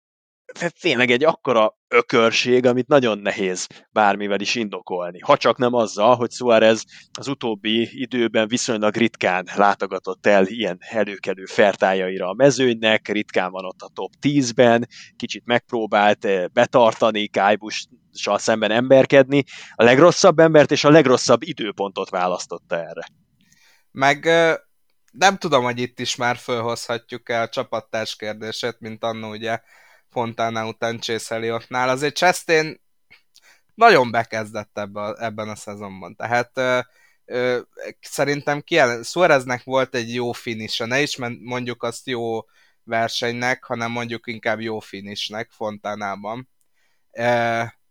[0.80, 5.20] tényleg egy akkora ökörség, amit nagyon nehéz bármivel is indokolni.
[5.20, 6.84] Ha csak nem azzal, hogy Suarez
[7.20, 13.82] az utóbbi időben viszonylag ritkán látogatott el ilyen előkelő fertájaira a mezőnynek, ritkán van ott
[13.82, 19.44] a top 10-ben, kicsit megpróbált eh, betartani, Kájbussal szemben emberkedni,
[19.76, 23.06] a legrosszabb embert és a legrosszabb időpontot választotta erre.
[23.92, 24.26] Meg
[25.12, 29.60] nem tudom, hogy itt is már felhozhatjuk el a csapattárs kérdését, mint annó ugye
[30.14, 31.90] Fontana után Chase Elliottnál.
[31.90, 32.82] Azért Chastain
[33.76, 36.16] nagyon bekezdett ebbe, ebben a szezonban.
[36.16, 36.80] Tehát ö,
[37.26, 37.60] ö,
[38.02, 42.40] szerintem kiel, Suareznek volt egy jó finisha, ne is mondjuk azt jó
[42.84, 46.50] versenynek, hanem mondjuk inkább jó finishnek Fontanában.
[47.12, 47.82] E,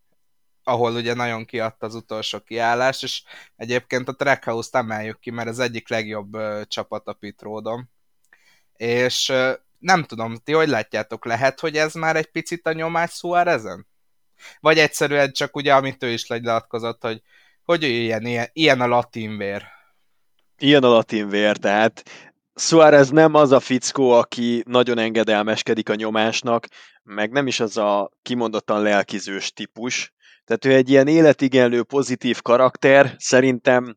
[0.62, 3.22] ahol ugye nagyon kiadta az utolsó kiállás, és
[3.56, 7.90] egyébként a Trackhouse-t emeljük ki, mert az egyik legjobb ö, csapat a pit roadon.
[8.76, 9.52] És ö,
[9.82, 13.86] nem tudom, ti hogy látjátok, lehet, hogy ez már egy picit a nyomás Suárezen?
[14.60, 17.22] Vagy egyszerűen csak ugye, amit ő is lenyilatkozott, hogy
[17.64, 19.64] hogy ilyen, ilyen, ilyen a latin vér.
[20.58, 22.02] Ilyen a latin vér, tehát
[22.54, 26.66] Suárez nem az a fickó, aki nagyon engedelmeskedik a nyomásnak,
[27.02, 30.12] meg nem is az a kimondottan lelkizős típus.
[30.44, 33.96] Tehát ő egy ilyen életigenlő, pozitív karakter, szerintem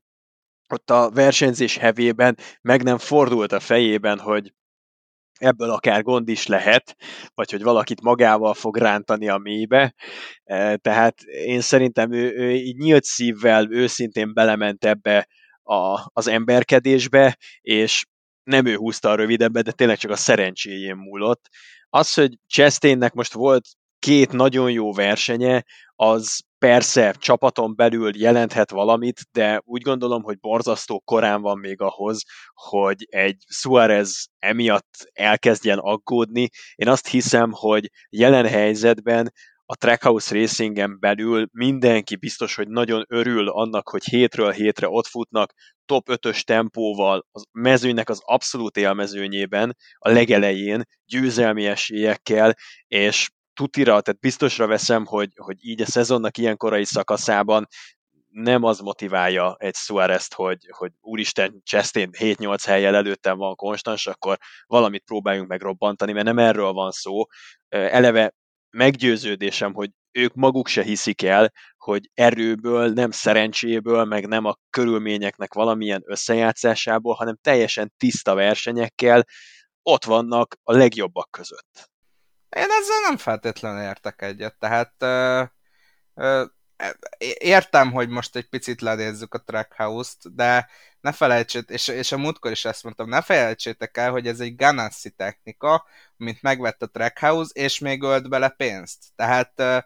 [0.69, 4.53] ott a versenyzés hevében meg nem fordult a fejében, hogy
[5.39, 6.95] ebből akár gond is lehet,
[7.33, 9.93] vagy hogy valakit magával fog rántani a mélybe.
[10.43, 15.27] E, tehát én szerintem ő, ő így nyílt szívvel őszintén belement ebbe
[15.63, 18.05] a, az emberkedésbe, és
[18.43, 21.49] nem ő húzta a rövidebbet, de tényleg csak a szerencséjén múlott.
[21.89, 23.65] Az, hogy Chastainnek most volt
[23.99, 25.63] két nagyon jó versenye,
[25.95, 32.23] az persze csapaton belül jelenthet valamit, de úgy gondolom, hogy borzasztó korán van még ahhoz,
[32.53, 36.49] hogy egy Suarez emiatt elkezdjen aggódni.
[36.75, 39.31] Én azt hiszem, hogy jelen helyzetben
[39.65, 45.53] a Trackhouse Racingen belül mindenki biztos, hogy nagyon örül annak, hogy hétről hétre ott futnak
[45.85, 52.55] top 5-ös tempóval, a mezőnynek az abszolút élmezőnyében, a legelején, győzelmi esélyekkel,
[52.87, 57.67] és tutira, tehát biztosra veszem, hogy, hogy így a szezonnak ilyen korai szakaszában
[58.29, 64.37] nem az motiválja egy Suárez-t, hogy, hogy úristen, Chastain 7-8 helyjel előttem van konstans, akkor
[64.65, 67.25] valamit próbáljunk megrobbantani, mert nem erről van szó.
[67.67, 68.33] Eleve
[68.69, 75.53] meggyőződésem, hogy ők maguk se hiszik el, hogy erőből, nem szerencséből, meg nem a körülményeknek
[75.53, 79.25] valamilyen összejátszásából, hanem teljesen tiszta versenyekkel
[79.83, 81.89] ott vannak a legjobbak között.
[82.55, 85.43] Én ezzel nem feltétlenül értek egyet, tehát ö,
[86.13, 86.45] ö,
[87.37, 90.69] értem, hogy most egy picit lenézzük a Trackhouse-t, de
[91.01, 94.55] ne felejtsétek, és, és a múltkor is ezt mondtam, ne felejtsétek el, hogy ez egy
[94.55, 95.85] Ganassi technika,
[96.17, 99.03] amit megvett a Trackhouse, és még ölt bele pénzt.
[99.15, 99.85] Tehát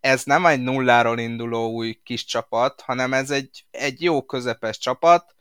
[0.00, 5.34] ez nem egy nulláról induló új kis csapat, hanem ez egy, egy jó közepes csapat,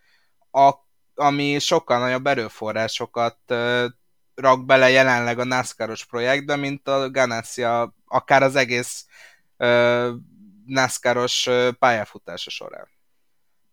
[0.52, 0.74] a,
[1.16, 3.38] ami sokkal nagyobb erőforrásokat
[4.39, 7.63] rak bele jelenleg a NASCAR-os projektbe, mint a Ganassi,
[8.06, 9.06] akár az egész
[9.58, 10.10] uh,
[10.65, 11.49] NASCAR-os
[11.80, 12.88] pályafutása során.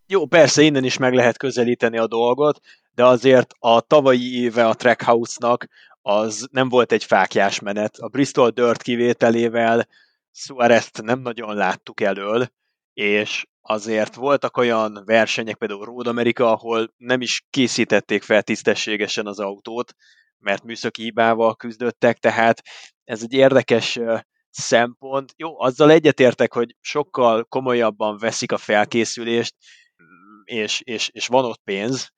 [0.07, 2.61] Jó, persze innen is meg lehet közelíteni a dolgot,
[2.95, 5.69] de azért a tavalyi éve a Trackhouse-nak
[6.03, 7.97] az nem volt egy fákjás menet.
[7.97, 9.89] A Bristol Dirt kivételével
[10.33, 12.49] Suarez-t nem nagyon láttuk elől,
[12.93, 19.39] és azért voltak olyan versenyek, például Road America, ahol nem is készítették fel tisztességesen az
[19.41, 19.95] autót,
[20.39, 22.63] mert műszaki hibával küzdöttek, tehát
[23.05, 23.99] ez egy érdekes
[24.51, 25.33] szempont.
[25.37, 29.55] Jó, azzal egyetértek, hogy sokkal komolyabban veszik a felkészülést,
[30.45, 32.11] és, és, és van ott pénz,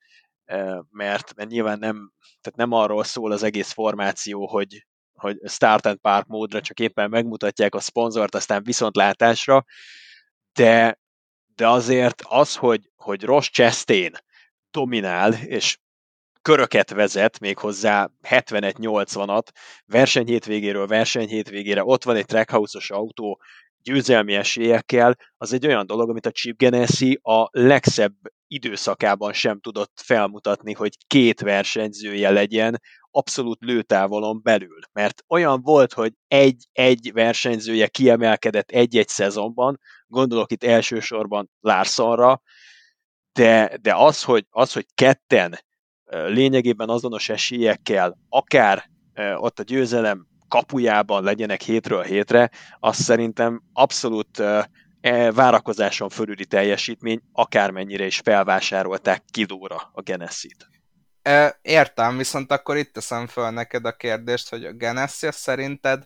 [0.89, 5.97] mert, mert nyilván nem, tehát nem arról szól az egész formáció, hogy, hogy start and
[5.97, 9.65] park módra csak éppen megmutatják a szponzort, aztán viszontlátásra,
[10.53, 10.99] de,
[11.55, 14.11] de azért az, hogy, hogy Ross Chastain
[14.71, 15.77] dominál, és
[16.41, 19.47] köröket vezet, még hozzá 71-80-at,
[19.85, 23.41] versenyhétvégéről versenyhétvégére, ott van egy trackhouse-os autó,
[23.83, 28.13] győzelmi esélyekkel, az egy olyan dolog, amit a Chip Ganassi a legszebb
[28.47, 34.79] időszakában sem tudott felmutatni, hogy két versenyzője legyen abszolút lőtávolon belül.
[34.91, 42.41] Mert olyan volt, hogy egy-egy versenyzője kiemelkedett egy-egy szezonban, gondolok itt elsősorban Larsonra,
[43.33, 45.59] de, de az, hogy, az, hogy ketten
[46.09, 48.89] lényegében azonos esélyekkel, akár
[49.35, 54.69] ott a győzelem kapujában legyenek hétről hétre, az szerintem abszolút e,
[55.31, 60.67] várakozáson fölüli teljesítmény, akármennyire is felvásárolták kidóra a Genesis-t.
[61.61, 66.05] Értem, viszont akkor itt teszem föl neked a kérdést, hogy a Genesis szerinted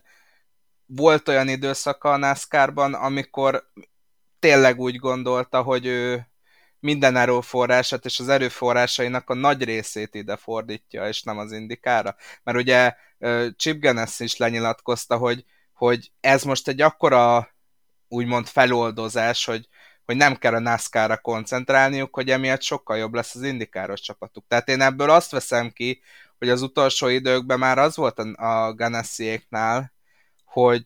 [0.86, 3.70] volt olyan időszaka a NASCAR-ban, amikor
[4.38, 6.26] tényleg úgy gondolta, hogy ő
[6.84, 12.16] minden erőforrását és az erőforrásainak a nagy részét ide fordítja, és nem az indikára.
[12.42, 12.94] Mert ugye
[13.56, 17.48] Chip Ganassi is lenyilatkozta, hogy, hogy ez most egy akkora
[18.08, 19.68] úgymond feloldozás, hogy,
[20.04, 24.44] hogy nem kell a NASCAR-ra koncentrálniuk, hogy emiatt sokkal jobb lesz az indikáros csapatuk.
[24.48, 26.02] Tehát én ebből azt veszem ki,
[26.38, 28.74] hogy az utolsó időkben már az volt a, a
[30.44, 30.84] hogy,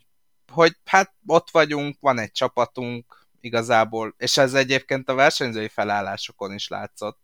[0.53, 6.69] hogy hát ott vagyunk, van egy csapatunk, igazából, és ez egyébként a versenyzői felállásokon is
[6.69, 7.19] látszott.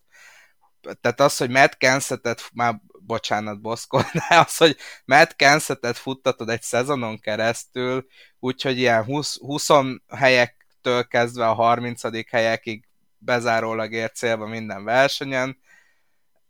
[1.00, 6.62] Tehát az, hogy Matt Kensetet, már bocsánat, Boszkó, de az, hogy Matt Kensetet futtatod egy
[6.62, 8.06] szezonon keresztül,
[8.38, 9.68] úgyhogy ilyen 20, 20
[10.08, 12.30] helyektől kezdve a 30.
[12.30, 15.62] helyekig bezárólag ért célba minden versenyen,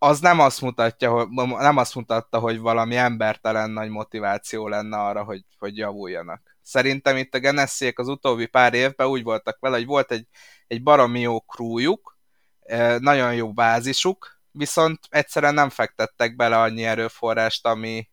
[0.04, 5.24] az nem azt mutatja, hogy, nem azt mutatta, hogy valami embertelen nagy motiváció lenne arra,
[5.24, 6.53] hogy, hogy javuljanak.
[6.64, 10.26] Szerintem itt a Genessiek az utóbbi pár évben úgy voltak vele, hogy volt egy,
[10.66, 12.18] egy baromi jó krújuk,
[12.60, 18.10] e, nagyon jó bázisuk, viszont egyszerűen nem fektettek bele annyi erőforrást, ami,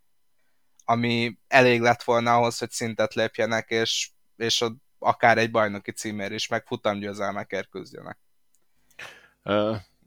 [0.86, 4.66] ami elég lett volna ahhoz, hogy szintet lépjenek, és, és
[5.00, 8.18] akár egy bajnoki címér is, meg futamgyőzelmekért küzdjenek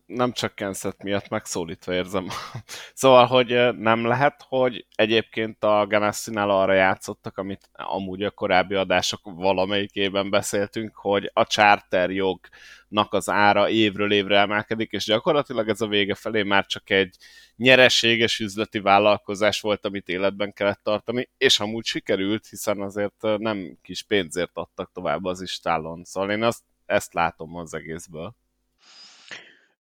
[0.07, 2.29] nem csak Kenset miatt megszólítva érzem.
[2.95, 9.21] szóval, hogy nem lehet, hogy egyébként a Ganassi-nál arra játszottak, amit amúgy a korábbi adások
[9.23, 15.87] valamelyikében beszéltünk, hogy a charter jognak az ára évről évre emelkedik, és gyakorlatilag ez a
[15.87, 17.17] vége felé már csak egy
[17.57, 24.03] nyereséges üzleti vállalkozás volt, amit életben kellett tartani, és amúgy sikerült, hiszen azért nem kis
[24.03, 26.05] pénzért adtak tovább az istálon.
[26.05, 28.35] Szóval én azt, ezt látom az egészből.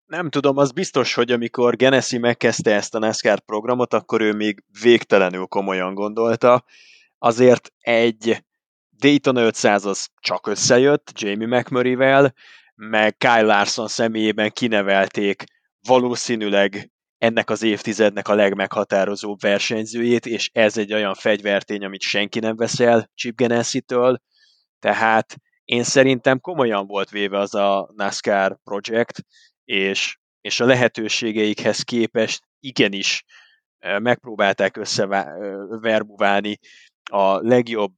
[0.06, 4.64] Nem tudom, az biztos, hogy amikor Genesi megkezdte ezt a NASCAR programot, akkor ő még
[4.82, 6.64] végtelenül komolyan gondolta.
[7.18, 8.44] Azért egy
[8.90, 12.34] Daytona 500 az csak összejött Jamie McMurray-vel,
[12.74, 15.44] meg Kyle Larson személyében kinevelték
[15.86, 22.56] valószínűleg ennek az évtizednek a legmeghatározóbb versenyzőjét, és ez egy olyan fegyvertény, amit senki nem
[22.56, 24.20] veszel Chip Ganassi-től,
[24.78, 29.24] tehát én szerintem komolyan volt véve az a NASCAR projekt,
[29.64, 33.24] és, és a lehetőségeikhez képest igenis
[33.98, 36.58] megpróbálták összeverbuválni
[37.10, 37.92] a legjobb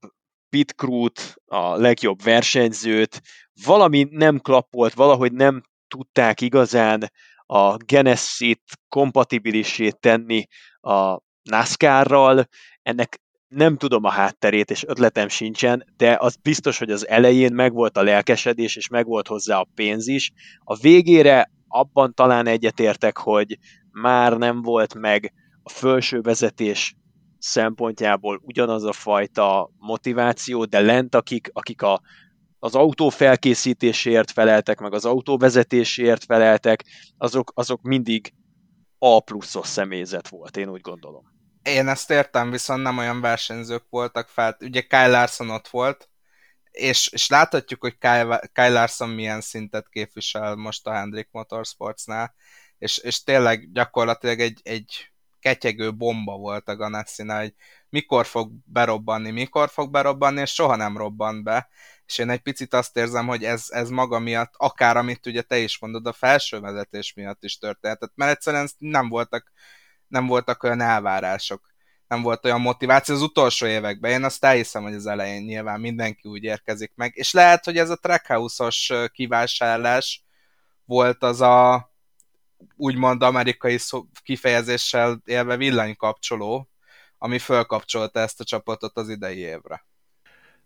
[0.48, 3.22] pit crew-t, a legjobb versenyzőt,
[3.64, 7.10] valami nem klappolt, valahogy nem tudták igazán
[7.46, 10.46] a Genesis-t kompatibilisét tenni
[10.80, 12.46] a NASCAR-ral,
[12.82, 17.96] ennek nem tudom a hátterét, és ötletem sincsen, de az biztos, hogy az elején megvolt
[17.96, 20.32] a lelkesedés, és megvolt hozzá a pénz is.
[20.58, 23.58] A végére abban talán egyetértek, hogy
[23.90, 26.96] már nem volt meg a felső vezetés
[27.38, 32.00] szempontjából ugyanaz a fajta motiváció, de lent akik, akik a,
[32.58, 36.84] az autó felkészítésért feleltek, meg az autóvezetésért feleltek,
[37.18, 38.32] azok, azok mindig
[38.98, 41.22] A pluszos személyzet volt, én úgy gondolom.
[41.62, 44.56] Én ezt értem, viszont nem olyan versenyzők voltak fel.
[44.60, 46.08] Ugye Kyle Larson ott volt,
[46.76, 52.34] és, és láthatjuk, hogy Kyle, Kyle Larson milyen szintet képvisel most a Hendrick Motorsportsnál,
[52.78, 55.10] és, és tényleg gyakorlatilag egy, egy
[55.40, 57.54] ketyegő bomba volt a ganassi hogy
[57.88, 61.68] mikor fog berobbanni, mikor fog berobbanni, és soha nem robban be.
[62.06, 65.58] És én egy picit azt érzem, hogy ez, ez maga miatt, akár amit ugye te
[65.58, 68.12] is mondod, a felső vezetés miatt is történt.
[68.14, 69.52] Mert egyszerűen nem voltak,
[70.08, 71.74] nem voltak olyan elvárások
[72.08, 74.10] nem volt olyan motiváció az utolsó években.
[74.10, 77.12] Én azt elhiszem, hogy az elején nyilván mindenki úgy érkezik meg.
[77.14, 80.24] És lehet, hogy ez a Trackhouse-os kivásárlás
[80.84, 81.90] volt az a
[82.76, 83.78] úgymond amerikai
[84.22, 86.68] kifejezéssel élve villanykapcsoló,
[87.18, 89.84] ami fölkapcsolta ezt a csapatot az idei évre.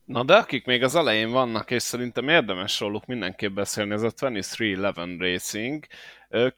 [0.04, 4.10] Na de akik még az elején vannak, és szerintem érdemes róluk mindenképp beszélni, ez a
[4.10, 5.86] 2311 Racing.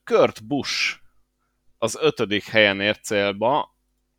[0.04, 1.00] Kurt Busch
[1.78, 3.71] az ötödik helyen ért célba,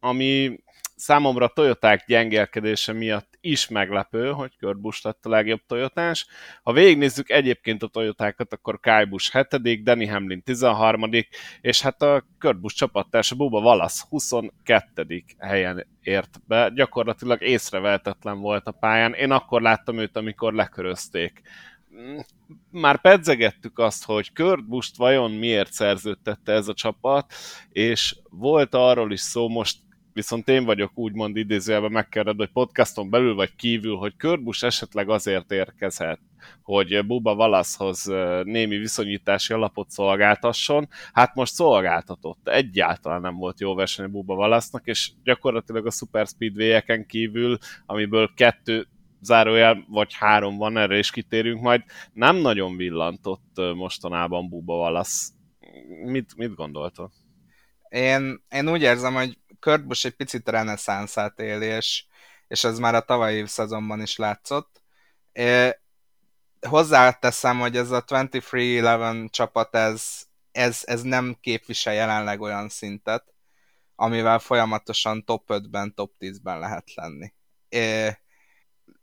[0.03, 0.59] ami
[0.95, 6.27] számomra a Toyoták gyengélkedése miatt is meglepő, hogy Kurt Busch lett a legjobb Toyotás.
[6.63, 11.09] Ha végignézzük egyébként a Toyotákat, akkor Kyle Busch 7., Danny Hamlin 13.,
[11.61, 15.23] és hát a Kurt Busch csapattársa Bubba Wallace 22.
[15.37, 16.71] helyen ért be.
[16.75, 19.13] Gyakorlatilag észrevehetetlen volt a pályán.
[19.13, 21.41] Én akkor láttam őt, amikor lekörözték
[22.71, 27.33] már pedzegettük azt, hogy Kurt Busch vajon miért szerződtette ez a csapat,
[27.69, 29.77] és volt arról is szó, most
[30.13, 35.09] viszont én vagyok úgymond idézőjelben megkérdezve, hogy podcaston belül vagy kívül, hogy Kurt Busch esetleg
[35.09, 36.19] azért érkezhet,
[36.61, 38.03] hogy Buba Valaszhoz
[38.43, 40.87] némi viszonyítási alapot szolgáltasson.
[41.13, 42.47] Hát most szolgáltatott.
[42.47, 48.87] Egyáltalán nem volt jó verseny Buba Valasznak, és gyakorlatilag a Super Speedway-eken kívül, amiből kettő
[49.21, 51.83] zárójel, vagy három van, erre is kitérünk majd,
[52.13, 55.33] nem nagyon villantott mostanában Buba Valasz.
[56.05, 57.09] Mit, mit gondoltad?
[57.93, 62.05] Én, én úgy érzem, hogy Kurt Busch egy picit reneszánszát éli, és,
[62.47, 64.81] és ez már a tavalyi szezonban is látszott.
[65.31, 65.79] É,
[66.61, 73.33] hozzáteszem, hogy ez a 23-11 csapat, ez, ez, ez nem képvisel jelenleg olyan szintet,
[73.95, 77.33] amivel folyamatosan top 5-ben, top 10-ben lehet lenni.
[77.69, 78.17] É,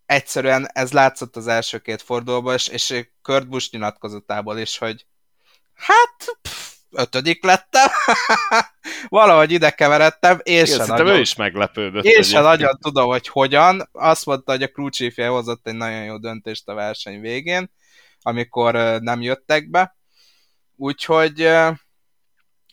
[0.06, 5.06] egyszerűen ez látszott az első két fordulóban, és, és Kurt Busch nyilatkozatából is, hogy
[5.74, 7.88] hát pff, ötödik lettem,
[9.08, 12.04] valahogy ide keveredtem, és sem nagyon, ő is meglepődött.
[12.04, 13.88] Én sem nagyon tudom, hogy hogyan.
[13.92, 17.70] Azt mondta, hogy a crew hozott egy nagyon jó döntést a verseny végén,
[18.22, 19.96] amikor nem jöttek be.
[20.76, 21.40] Úgyhogy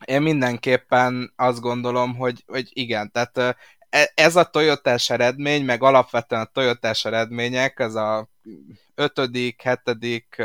[0.05, 3.57] én mindenképpen azt gondolom, hogy, hogy igen, tehát
[3.89, 8.29] e, ez a Toyotás eredmény, meg alapvetően a Toyotás eredmények, ez a
[8.95, 10.43] ötödik, hetedik,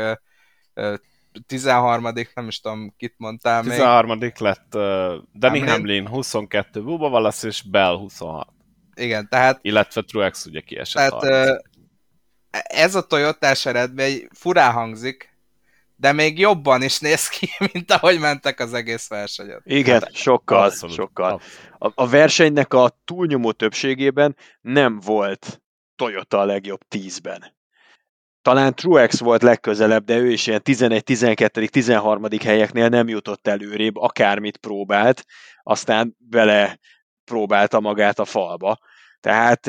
[1.47, 2.03] 13
[2.33, 4.33] nem is tudom, kit mondtál 13 még.
[4.37, 4.81] lett uh,
[5.33, 8.47] Danny Hamlin, Hamlin 22, Bubba Wallace és Bell 26.
[8.95, 9.59] Igen, tehát...
[9.61, 11.59] Illetve Truex ugye kiesett Tehát uh,
[12.63, 15.37] ez a Toyotás eredmény furán hangzik,
[15.95, 19.61] de még jobban is néz ki, mint ahogy mentek az egész versenyen.
[19.63, 21.31] Igen, hát, sokkal, abszolút, sokkal.
[21.31, 21.75] Abszolút.
[21.77, 25.61] A, a versenynek a túlnyomó többségében nem volt
[25.95, 27.53] Toyota a legjobb tízben
[28.43, 32.23] talán Truex volt legközelebb, de ő is ilyen 11, 12, 13.
[32.43, 35.25] helyeknél nem jutott előrébb, akármit próbált,
[35.63, 36.79] aztán bele
[37.23, 38.77] próbálta magát a falba.
[39.19, 39.67] Tehát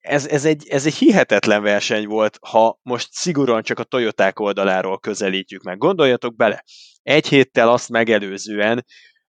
[0.00, 4.98] ez, ez, egy, ez egy hihetetlen verseny volt, ha most szigorúan csak a Toyoták oldaláról
[4.98, 5.78] közelítjük meg.
[5.78, 6.64] Gondoljatok bele,
[7.02, 8.84] egy héttel azt megelőzően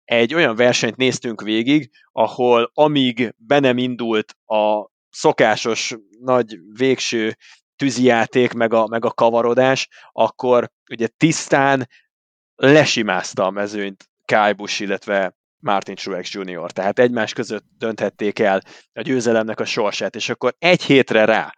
[0.05, 7.37] egy olyan versenyt néztünk végig, ahol amíg be nem indult a szokásos nagy végső
[7.77, 11.89] tűzijáték, meg a, meg a kavarodás, akkor ugye tisztán
[12.55, 16.71] lesimázta a mezőnyt Kyle Busch, illetve Martin Truex Jr.
[16.71, 18.61] Tehát egymás között dönthették el
[18.93, 21.53] a győzelemnek a sorsát, és akkor egy hétre rá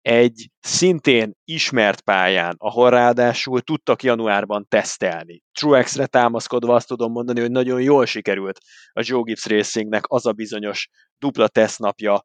[0.00, 5.42] egy szintén ismert pályán, ahol ráadásul tudtak januárban tesztelni.
[5.52, 8.58] Truexre támaszkodva azt tudom mondani, hogy nagyon jól sikerült
[8.92, 12.22] a Joe Gibbs Racingnek az a bizonyos dupla tesztnapja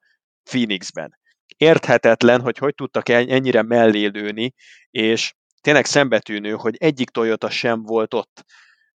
[0.50, 1.18] Phoenixben
[1.58, 4.54] érthetetlen, hogy hogy tudtak ennyire mellé lőni,
[4.92, 8.46] és tényleg szembetűnő, hogy egyik Toyota sem volt ott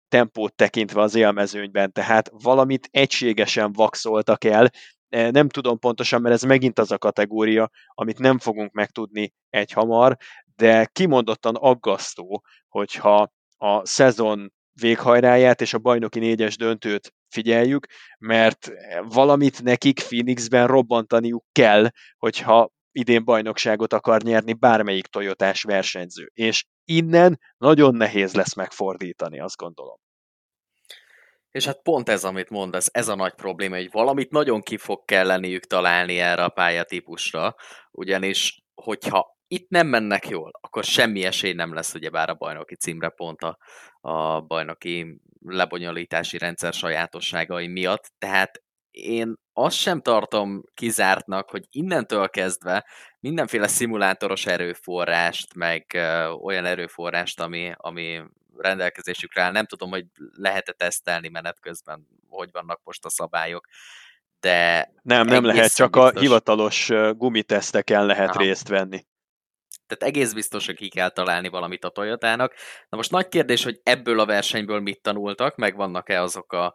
[0.08, 4.70] tempót tekintve az élmezőnyben, tehát valamit egységesen vaxoltak el,
[5.10, 9.72] e, nem tudom pontosan, mert ez megint az a kategória, amit nem fogunk megtudni egy
[9.72, 10.18] hamar,
[10.56, 17.86] de kimondottan aggasztó, hogyha a szezon véghajráját és a bajnoki négyes döntőt figyeljük,
[18.20, 26.32] mert valamit nekik Phoenixben robbantaniuk kell, hogyha idén bajnokságot akar nyerni bármelyik Toyotás versenyző.
[26.34, 29.98] És innen nagyon nehéz lesz megfordítani, azt gondolom.
[31.52, 35.06] És hát pont ez, amit mondasz, ez a nagy probléma, hogy valamit nagyon ki fog
[35.06, 37.56] kelleniük találni erre a pályatípusra,
[37.92, 43.10] ugyanis hogyha itt nem mennek jól, akkor semmi esély nem lesz ugyebár a bajnoki címre
[43.10, 43.58] pont a,
[44.02, 52.86] a bajnoki lebonyolítási rendszer sajátosságai miatt, tehát én azt sem tartom kizártnak, hogy innentől kezdve
[53.20, 55.86] mindenféle szimulátoros erőforrást, meg
[56.42, 58.22] olyan erőforrást, ami, ami
[58.58, 63.68] rendelkezésükre áll, nem tudom, hogy lehet-e tesztelni menet közben, hogy vannak most a szabályok,
[64.40, 64.92] de...
[65.02, 66.14] Nem, nem lehet, csak biztos...
[66.16, 68.40] a hivatalos gumiteszteken lehet Aha.
[68.40, 69.10] részt venni
[69.92, 72.54] tehát egész biztos, hogy ki kell találni valamit a Toyotának.
[72.90, 76.74] Na most nagy kérdés, hogy ebből a versenyből mit tanultak, meg vannak-e azok a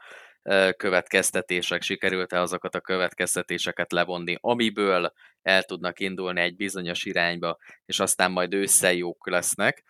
[0.77, 5.13] következtetések, sikerült-e azokat a következtetéseket levonni, amiből
[5.43, 9.85] el tudnak indulni egy bizonyos irányba, és aztán majd ősszel jók lesznek.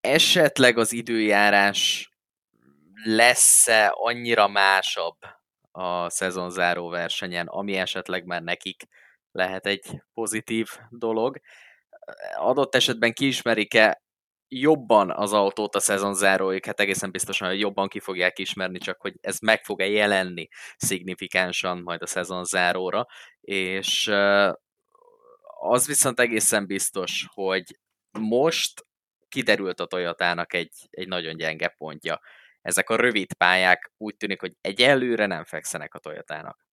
[0.00, 2.10] Esetleg az időjárás
[3.04, 5.16] lesz-e annyira másabb
[5.70, 8.82] a szezonzáró versenyen, ami esetleg már nekik
[9.32, 11.40] lehet egy pozitív dolog.
[12.36, 14.02] Adott esetben kiismerik-e
[14.48, 19.00] jobban az autót a szezon záróig, hát egészen biztosan, hogy jobban ki fogják ismerni, csak
[19.00, 23.06] hogy ez meg fog-e jelenni szignifikánsan majd a szezon záróra,
[23.40, 24.12] és
[25.60, 27.78] az viszont egészen biztos, hogy
[28.18, 28.86] most
[29.28, 32.20] kiderült a Toyotának egy, egy nagyon gyenge pontja.
[32.62, 36.69] Ezek a rövid pályák úgy tűnik, hogy egyelőre nem fekszenek a Toyotának.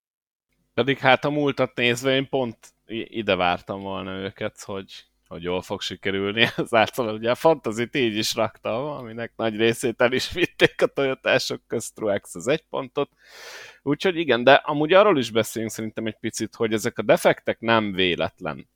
[0.78, 2.58] Pedig hát a múltat nézve én pont
[2.88, 6.48] ide vártam volna őket, hogy, hogy jól fog sikerülni.
[6.58, 11.62] Ezáltal ugye a fantasy így is raktam, aminek nagy részét el is vitték a Toyotások
[11.68, 13.10] közt Truex az egy pontot.
[13.82, 17.92] Úgyhogy igen, de amúgy arról is beszélünk szerintem egy picit, hogy ezek a defektek nem
[17.92, 18.70] véletlen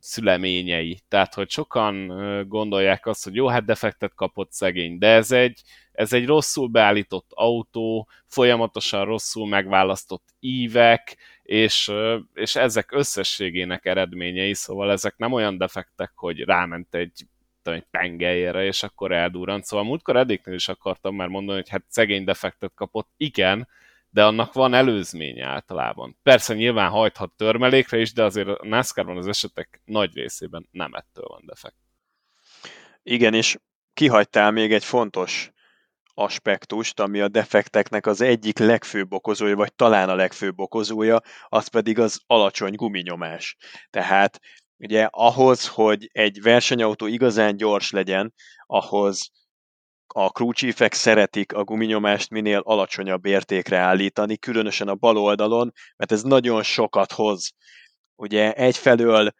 [0.00, 1.00] szüleményei.
[1.08, 2.06] Tehát, hogy sokan
[2.48, 5.60] gondolják azt, hogy jó, hát defektet kapott szegény, de ez egy,
[5.92, 11.92] ez egy rosszul beállított autó, folyamatosan rosszul megválasztott ívek, és,
[12.34, 17.26] és ezek összességének eredményei, szóval ezek nem olyan defektek, hogy ráment egy
[17.70, 19.64] egy pengelyére, és akkor eldurrant.
[19.64, 23.08] Szóval múltkor edéknél is akartam már mondani, hogy hát szegény defektet kapott.
[23.16, 23.68] Igen,
[24.12, 26.18] de annak van előzménye általában.
[26.22, 31.24] Persze nyilván hajthat törmelékre is, de azért a NASCAR-ban az esetek nagy részében nem ettől
[31.28, 31.76] van defekt.
[33.02, 33.58] Igen, és
[33.94, 35.50] kihagytál még egy fontos
[36.14, 41.98] aspektust, ami a defekteknek az egyik legfőbb okozója, vagy talán a legfőbb okozója, az pedig
[41.98, 43.56] az alacsony guminyomás.
[43.90, 44.40] Tehát
[44.76, 48.34] ugye ahhoz, hogy egy versenyautó igazán gyors legyen,
[48.66, 49.30] ahhoz
[50.14, 56.12] a crew chiefek szeretik a guminyomást minél alacsonyabb értékre állítani, különösen a bal oldalon, mert
[56.12, 57.52] ez nagyon sokat hoz.
[58.14, 59.30] Ugye egyfelől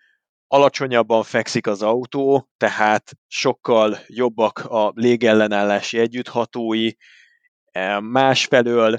[0.47, 6.91] alacsonyabban fekszik az autó, tehát sokkal jobbak a légellenállási együtthatói,
[7.73, 8.99] e, másfelől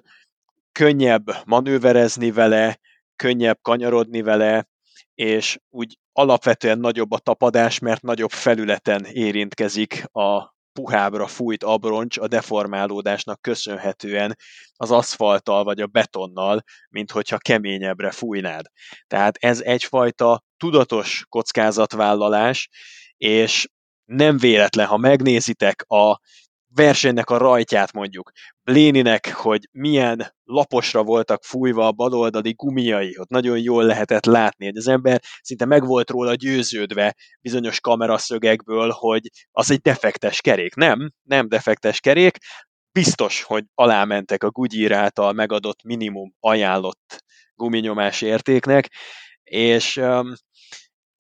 [0.71, 2.79] könnyebb manőverezni vele,
[3.15, 4.67] könnyebb kanyarodni vele,
[5.15, 12.27] és úgy alapvetően nagyobb a tapadás, mert nagyobb felületen érintkezik a puhábra fújt abroncs a
[12.27, 14.37] deformálódásnak köszönhetően
[14.75, 18.65] az aszfalttal vagy a betonnal, mint hogyha keményebbre fújnád.
[19.07, 22.69] Tehát ez egyfajta tudatos kockázatvállalás,
[23.17, 23.67] és
[24.05, 26.19] nem véletlen, ha megnézitek a
[26.75, 28.31] versenynek a rajtját mondjuk,
[28.63, 34.77] Bléninek, hogy milyen laposra voltak fújva a baloldali gumiai, ott nagyon jól lehetett látni, hogy
[34.77, 40.75] az ember szinte meg volt róla győződve bizonyos kameraszögekből, hogy az egy defektes kerék.
[40.75, 42.37] Nem, nem defektes kerék,
[42.91, 47.23] biztos, hogy alámentek a Goodyear által megadott minimum ajánlott
[47.55, 48.89] guminyomás értéknek,
[49.43, 50.33] és um,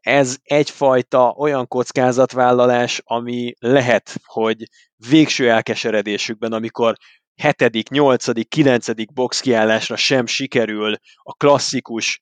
[0.03, 4.63] ez egyfajta olyan kockázatvállalás, ami lehet, hogy
[5.09, 6.95] végső elkeseredésükben, amikor
[7.35, 12.21] hetedik, nyolcadik, kilencedik box kiállásra sem sikerül a klasszikus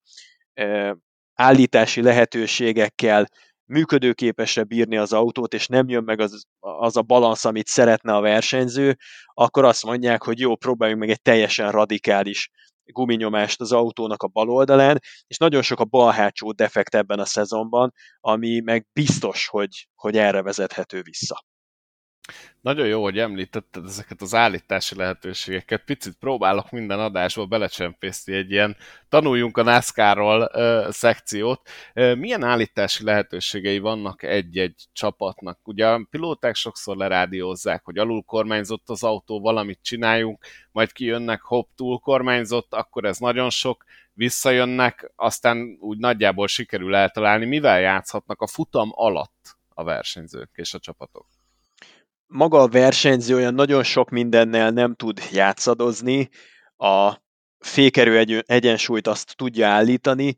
[0.53, 0.97] e,
[1.33, 3.27] állítási lehetőségekkel
[3.65, 8.21] működőképesre bírni az autót, és nem jön meg az, az a balansz, amit szeretne a
[8.21, 8.97] versenyző,
[9.33, 12.49] akkor azt mondják, hogy jó, próbáljunk meg egy teljesen radikális
[12.85, 17.25] guminyomást az autónak a bal oldalán, és nagyon sok a bal hátsó defekt ebben a
[17.25, 21.43] szezonban, ami meg biztos, hogy, hogy erre vezethető vissza.
[22.61, 25.83] Nagyon jó, hogy említetted ezeket az állítási lehetőségeket.
[25.83, 28.77] Picit próbálok minden adásba belecsempészni egy ilyen
[29.09, 30.51] tanuljunk a NASCAR-ról
[30.91, 31.69] szekciót.
[31.93, 35.59] Milyen állítási lehetőségei vannak egy-egy csapatnak?
[35.63, 41.69] Ugye a pilóták sokszor lerádiózzák, hogy alul kormányzott az autó, valamit csináljunk, majd kijönnek, hopp,
[41.75, 48.47] túl kormányzott, akkor ez nagyon sok, visszajönnek, aztán úgy nagyjából sikerül eltalálni, mivel játszhatnak a
[48.47, 51.27] futam alatt a versenyzők és a csapatok
[52.31, 56.29] maga a versenyző olyan nagyon sok mindennel nem tud játszadozni,
[56.77, 57.13] a
[57.59, 60.35] fékerő egyensúlyt azt tudja állítani,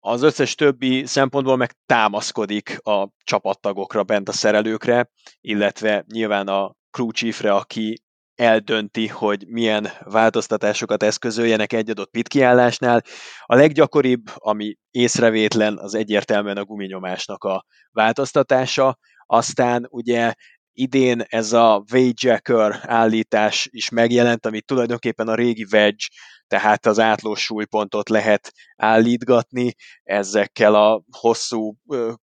[0.00, 5.10] az összes többi szempontból meg támaszkodik a csapattagokra, bent a szerelőkre,
[5.40, 8.02] illetve nyilván a crew chiefre, aki
[8.34, 13.02] eldönti, hogy milyen változtatásokat eszközöljenek egy adott pitkiállásnál.
[13.44, 20.34] A leggyakoribb, ami észrevétlen, az egyértelműen a guminyomásnak a változtatása, aztán ugye
[20.74, 26.06] idén ez a Wayjacker állítás is megjelent, amit tulajdonképpen a régi Wedge,
[26.46, 31.74] tehát az átlós súlypontot lehet állítgatni, ezekkel a hosszú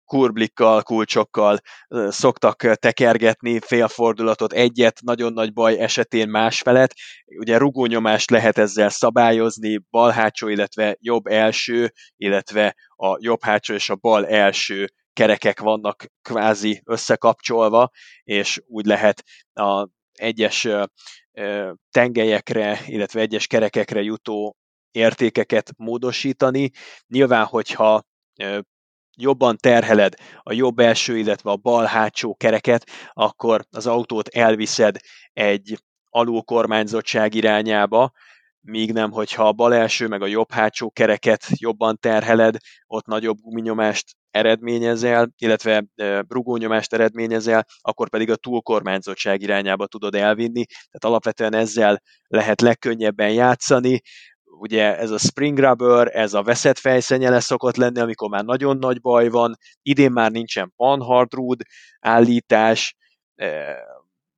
[0.05, 1.59] kurblikkal, kulcsokkal
[2.09, 6.95] szoktak tekergetni félfordulatot egyet, nagyon nagy baj esetén másfelet.
[7.39, 13.91] Ugye rugónyomást lehet ezzel szabályozni, bal hátsó, illetve jobb első, illetve a jobb hátsó és
[13.91, 14.89] a bal első
[15.19, 17.91] kerekek vannak kvázi összekapcsolva,
[18.23, 20.69] és úgy lehet a egyes
[21.91, 24.57] tengelyekre, illetve egyes kerekekre jutó
[24.91, 26.71] értékeket módosítani.
[27.07, 28.03] Nyilván, hogyha
[29.17, 34.97] jobban terheled a jobb első, illetve a bal hátsó kereket, akkor az autót elviszed
[35.33, 35.79] egy
[36.11, 38.13] alulkormányzottság irányába,
[38.61, 42.57] míg nem, hogyha a bal első meg a jobb hátsó kereket jobban terheled,
[42.87, 45.85] ott nagyobb guminyomást eredményezel, illetve
[46.29, 54.01] rugónyomást eredményezel, akkor pedig a túlkormányzottság irányába tudod elvinni, tehát alapvetően ezzel lehet legkönnyebben játszani,
[54.61, 59.01] ugye ez a spring rubber, ez a veszett fejszenyele szokott lenni, amikor már nagyon nagy
[59.01, 61.61] baj van, idén már nincsen panhard rúd
[62.01, 62.97] állítás,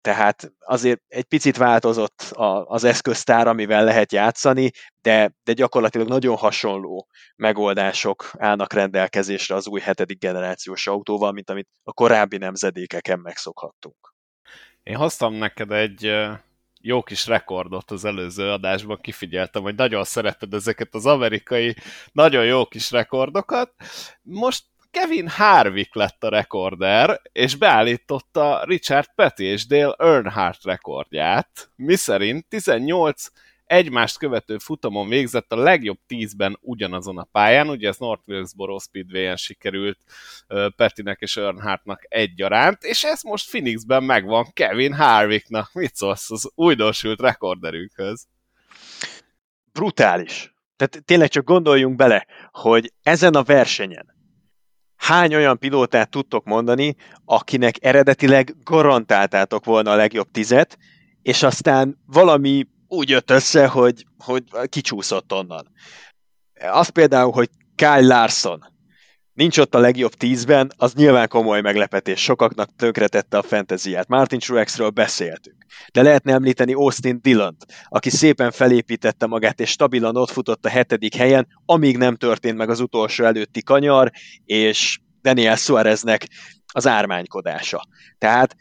[0.00, 2.30] tehát azért egy picit változott
[2.64, 4.70] az eszköztár, amivel lehet játszani,
[5.02, 11.68] de, de gyakorlatilag nagyon hasonló megoldások állnak rendelkezésre az új hetedik generációs autóval, mint amit
[11.82, 14.14] a korábbi nemzedékeken megszokhattunk.
[14.82, 16.12] Én hoztam neked egy
[16.80, 21.76] jó kis rekordot az előző adásban, kifigyeltem, hogy nagyon szereted ezeket az amerikai
[22.12, 23.72] nagyon jó kis rekordokat.
[24.22, 32.46] Most Kevin Harvick lett a rekorder, és beállította Richard Petty és Dale Earnhardt rekordját, miszerint
[32.48, 33.26] 18
[33.64, 39.36] egymást követő futamon végzett a legjobb tízben ugyanazon a pályán, ugye ez North Wilkesboro Speedway-en
[39.36, 39.98] sikerült
[40.76, 45.72] Petinek és Earnhardtnak egyaránt, és ez most Phoenixben megvan Kevin Harvicknak.
[45.72, 48.26] Mit szólsz az újdonsült rekorderünkhöz?
[49.72, 50.54] Brutális.
[50.76, 54.18] Tehát tényleg csak gondoljunk bele, hogy ezen a versenyen
[55.00, 60.78] hány olyan pilótát tudtok mondani, akinek eredetileg garantáltátok volna a legjobb tizet,
[61.22, 65.68] és aztán valami úgy jött össze, hogy, hogy kicsúszott onnan.
[66.72, 68.64] Az például, hogy Kyle Larson
[69.40, 72.22] nincs ott a legjobb tízben, az nyilván komoly meglepetés.
[72.22, 74.08] Sokaknak tönkretette a fantasyát.
[74.08, 75.56] Martin Truexről beszéltünk.
[75.92, 77.56] De lehetne említeni Austin dillon
[77.88, 82.70] aki szépen felépítette magát, és stabilan ott futott a hetedik helyen, amíg nem történt meg
[82.70, 84.10] az utolsó előtti kanyar,
[84.44, 86.26] és Daniel Suareznek
[86.72, 87.82] az ármánykodása.
[88.18, 88.56] Tehát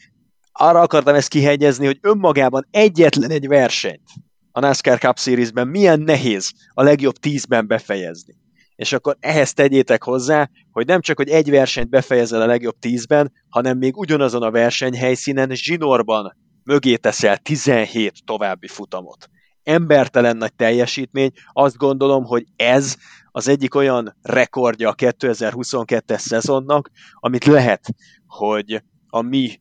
[0.52, 4.10] arra akartam ezt kihegyezni, hogy önmagában egyetlen egy versenyt
[4.52, 8.36] a NASCAR Cup Series-ben milyen nehéz a legjobb tízben befejezni.
[8.80, 13.32] És akkor ehhez tegyétek hozzá, hogy nem csak, hogy egy versenyt befejezel a legjobb tízben,
[13.50, 19.30] hanem még ugyanazon a versenyhelyszínen zsinorban mögé teszel 17 további futamot.
[19.64, 22.96] Embertelen nagy teljesítmény, azt gondolom, hogy ez
[23.32, 27.86] az egyik olyan rekordja a 2022-es szezonnak, amit lehet,
[28.28, 29.60] hogy a mi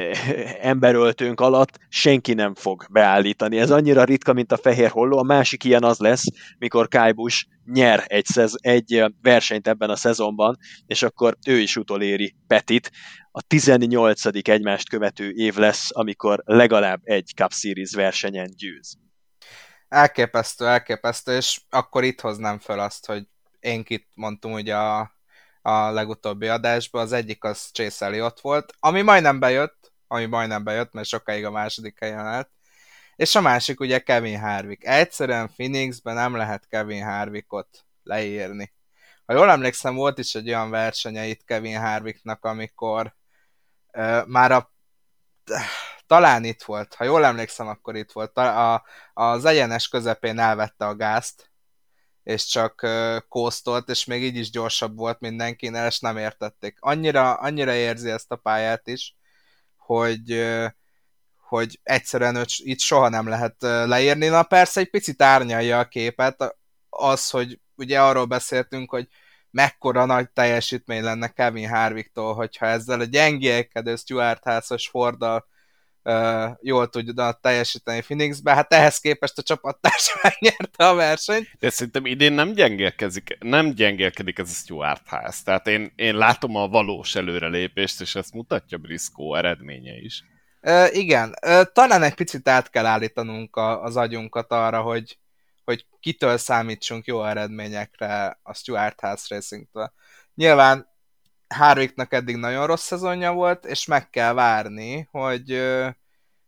[0.72, 3.58] emberöltőnk alatt senki nem fog beállítani.
[3.58, 5.18] Ez annyira ritka, mint a fehér holló.
[5.18, 6.24] A másik ilyen az lesz,
[6.58, 12.34] mikor Busch nyer egy, szez- egy versenyt ebben a szezonban, és akkor ő is utoléri
[12.46, 12.90] Petit.
[13.30, 14.48] A 18.
[14.48, 18.96] egymást követő év lesz, amikor legalább egy Cup Series versenyen győz.
[19.88, 23.22] Elképesztő, elképesztő, és akkor itt hoznám fel azt, hogy
[23.60, 25.12] én kit mondtam ugye a,
[25.62, 30.92] a legutóbbi adásban, az egyik az Chase ott volt, ami majdnem bejött, ami majdnem bejött,
[30.92, 32.50] mert sokáig a második helyen állt,
[33.16, 34.84] és a másik ugye Kevin Harvick.
[34.84, 38.72] Egyszerűen Phoenixben nem lehet Kevin Harvickot leírni.
[39.26, 43.14] Ha jól emlékszem, volt is egy olyan versenye itt Kevin Harvicknak, amikor
[43.92, 44.72] uh, már a
[46.06, 48.36] talán itt volt, ha jól emlékszem, akkor itt volt.
[48.36, 51.51] A, a, az egyenes közepén elvette a gázt,
[52.22, 52.86] és csak
[53.28, 56.76] kósztolt, és még így is gyorsabb volt mindenkinél, és nem értették.
[56.80, 59.16] Annyira, annyira érzi ezt a pályát is,
[59.76, 60.50] hogy
[61.36, 64.26] hogy egyszerűen itt soha nem lehet leírni.
[64.26, 66.56] Na persze egy picit árnyalja a képet
[66.88, 69.08] az, hogy ugye arról beszéltünk, hogy
[69.50, 75.46] mekkora nagy teljesítmény lenne Kevin Harvicktól, hogyha ezzel a gyengélkedő Stuart házas Forddal
[76.02, 81.48] uh, jól tudja teljesíteni Phoenixbe, hát ehhez képest a csapattárs megnyerte a versenyt.
[81.58, 85.42] De szerintem idén nem gyengélkedik, nem gyengélkedik ez a Stuart ház.
[85.42, 90.24] Tehát én, én látom a valós előrelépést, és ezt mutatja Briscoe eredménye is.
[90.60, 95.18] Uh, igen, uh, talán egy picit át kell állítanunk a, az agyunkat arra, hogy,
[95.64, 99.92] hogy kitől számítsunk jó eredményekre a Stuart House Racing-től.
[100.34, 100.91] Nyilván
[101.52, 105.62] Harvicknak eddig nagyon rossz szezonja volt, és meg kell várni, hogy,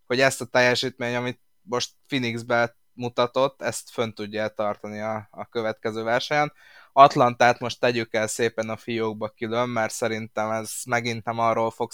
[0.06, 6.02] hogy ezt a teljesítmény, amit most Phoenixbe mutatott, ezt fönn tudja tartani a, a következő
[6.02, 6.52] versenyen.
[6.92, 11.90] Atlantát most tegyük el szépen a fiókba külön, mert szerintem ez megint nem arról fog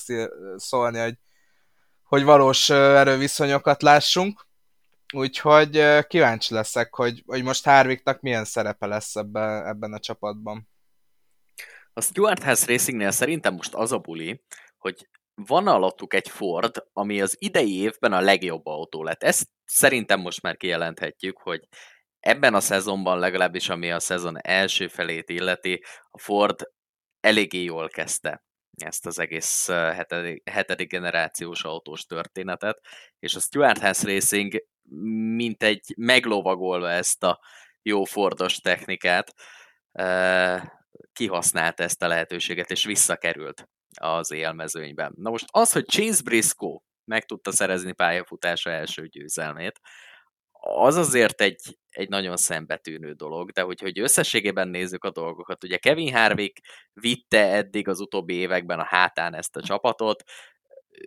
[0.57, 1.19] szólni, hogy,
[2.03, 4.47] hogy valós erőviszonyokat lássunk.
[5.13, 10.70] Úgyhogy kíváncsi leszek, hogy, hogy most Harvicknak milyen szerepe lesz ebben, ebben a csapatban.
[12.01, 14.43] A Stuart House Racingnél szerintem most az a buli,
[14.79, 19.23] hogy van alattuk egy Ford, ami az idei évben a legjobb autó lett.
[19.23, 21.69] Ezt szerintem most már kijelenthetjük, hogy
[22.21, 26.71] ebben a szezonban legalábbis, ami a szezon első felét illeti, a Ford
[27.21, 28.45] eléggé jól kezdte
[28.77, 32.81] ezt az egész hetedik, hetedik generációs autós történetet,
[33.19, 34.65] és a Stuart House Racing
[35.37, 37.41] mint egy meglovagolva ezt a
[37.83, 39.35] jó Fordos technikát,
[41.13, 43.69] kihasználta ezt a lehetőséget, és visszakerült
[44.01, 45.13] az élmezőnyben.
[45.17, 49.81] Na most az, hogy Chase Briscoe meg tudta szerezni pályafutása első győzelmét,
[50.63, 55.77] az azért egy, egy nagyon szembetűnő dolog, de hogy, hogy összességében nézzük a dolgokat, ugye
[55.77, 56.59] Kevin Harvick
[56.93, 60.23] vitte eddig az utóbbi években a hátán ezt a csapatot,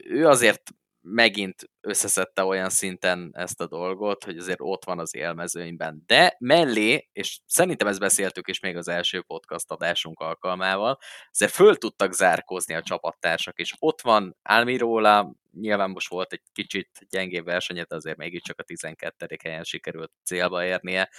[0.03, 0.61] ő azért
[1.03, 6.03] megint összeszedte olyan szinten ezt a dolgot, hogy azért ott van az élmezőnyben.
[6.05, 10.97] De mellé, és szerintem ezt beszéltük is még az első podcast adásunk alkalmával,
[11.31, 16.89] azért föl tudtak zárkózni a csapattársak, és ott van Almirola, nyilván most volt egy kicsit
[17.09, 19.37] gyengébb versenyet, azért mégiscsak a 12.
[19.43, 21.09] helyen sikerült célba érnie.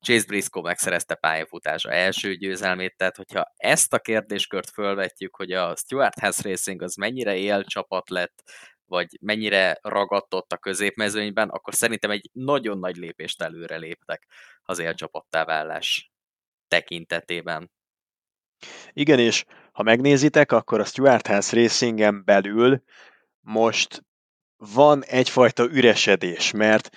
[0.00, 6.18] Chase Briscoe megszerezte pályafutása első győzelmét, tehát hogyha ezt a kérdéskört fölvetjük, hogy a Stuart
[6.18, 8.42] House Racing az mennyire él csapat lett,
[8.86, 14.26] vagy mennyire ragadtott a középmezőnyben, akkor szerintem egy nagyon nagy lépést előre léptek
[14.62, 16.12] az élcsapattá válás
[16.68, 17.70] tekintetében.
[18.92, 22.82] Igen, és ha megnézitek, akkor a Stuart House Racingen belül
[23.40, 24.04] most
[24.56, 26.90] van egyfajta üresedés, mert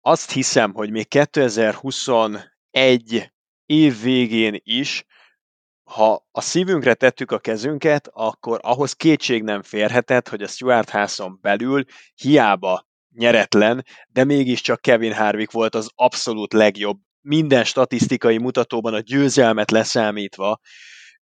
[0.00, 3.32] azt hiszem, hogy még 2021
[3.66, 5.04] év végén is
[5.92, 11.38] ha a szívünkre tettük a kezünket, akkor ahhoz kétség nem férhetett, hogy a Stuart Hászon
[11.40, 11.84] belül
[12.14, 19.70] hiába nyeretlen, de mégiscsak Kevin Harvick volt az abszolút legjobb minden statisztikai mutatóban a győzelmet
[19.70, 20.60] leszámítva,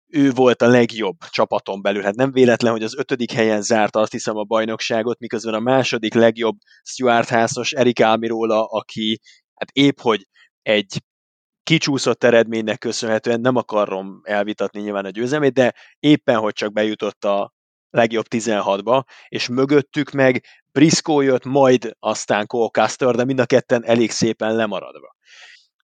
[0.06, 2.02] ő volt a legjobb csapaton belül.
[2.02, 6.14] Hát nem véletlen, hogy az ötödik helyen zárt azt hiszem a bajnokságot, miközben a második
[6.14, 9.20] legjobb Stuart Házos Erik Almirola, aki
[9.54, 10.26] hát épp hogy
[10.62, 11.02] egy
[11.68, 17.52] kicsúszott eredménynek köszönhetően nem akarom elvitatni nyilván a győzelmét, de éppen, hogy csak bejutott a
[17.90, 23.84] legjobb 16-ba, és mögöttük meg Briscoe jött, majd aztán Cole Custer, de mind a ketten
[23.84, 25.16] elég szépen lemaradva.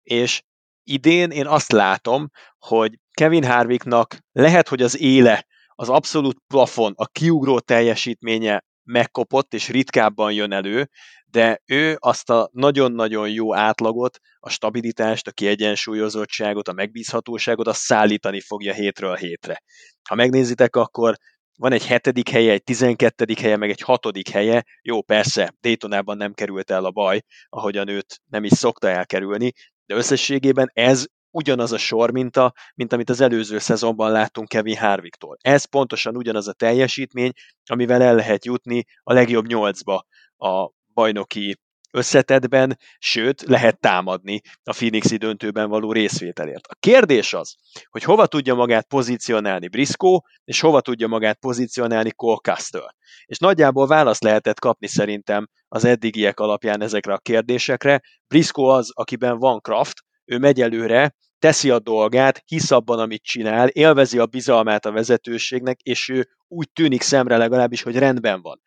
[0.04, 0.44] És
[0.84, 7.06] idén én azt látom, hogy Kevin Harvicknak lehet, hogy az éle, az abszolút plafon, a
[7.06, 10.90] kiugró teljesítménye megkopott, és ritkábban jön elő,
[11.26, 18.42] de ő azt a nagyon-nagyon jó átlagot, a stabilitást, a kiegyensúlyozottságot, a megbízhatóságot, azt szállítani
[18.42, 19.62] fogja hétről hétre.
[20.10, 21.16] Ha megnézitek, akkor
[21.58, 24.64] van egy hetedik helye, egy tizenkettedik helye, meg egy hatodik helye.
[24.82, 29.52] Jó, persze, Daytonában nem került el a baj, ahogyan őt nem is szokta elkerülni,
[29.86, 35.38] de összességében ez ugyanaz a sor minta, mint amit az előző szezonban láttunk Kevin Harvicktól.
[35.42, 37.32] Ez pontosan ugyanaz a teljesítmény,
[37.66, 40.06] amivel el lehet jutni a legjobb nyolcba
[40.38, 41.58] a bajnoki
[41.94, 46.68] összetetben, sőt, lehet támadni a Phoenixi döntőben való részvételért.
[46.68, 47.56] A kérdés az,
[47.90, 52.96] hogy hova tudja magát pozícionálni Briscoe, és hova tudja magát pozícionálni Cole Custer.
[53.26, 58.02] És nagyjából választ lehetett kapni szerintem az eddigiek alapján ezekre a kérdésekre.
[58.28, 63.68] Briscoe az, akiben van Kraft, ő megy előre, teszi a dolgát, hisz abban, amit csinál,
[63.68, 68.62] élvezi a bizalmát a vezetőségnek, és ő úgy tűnik szemre legalábbis, hogy rendben van.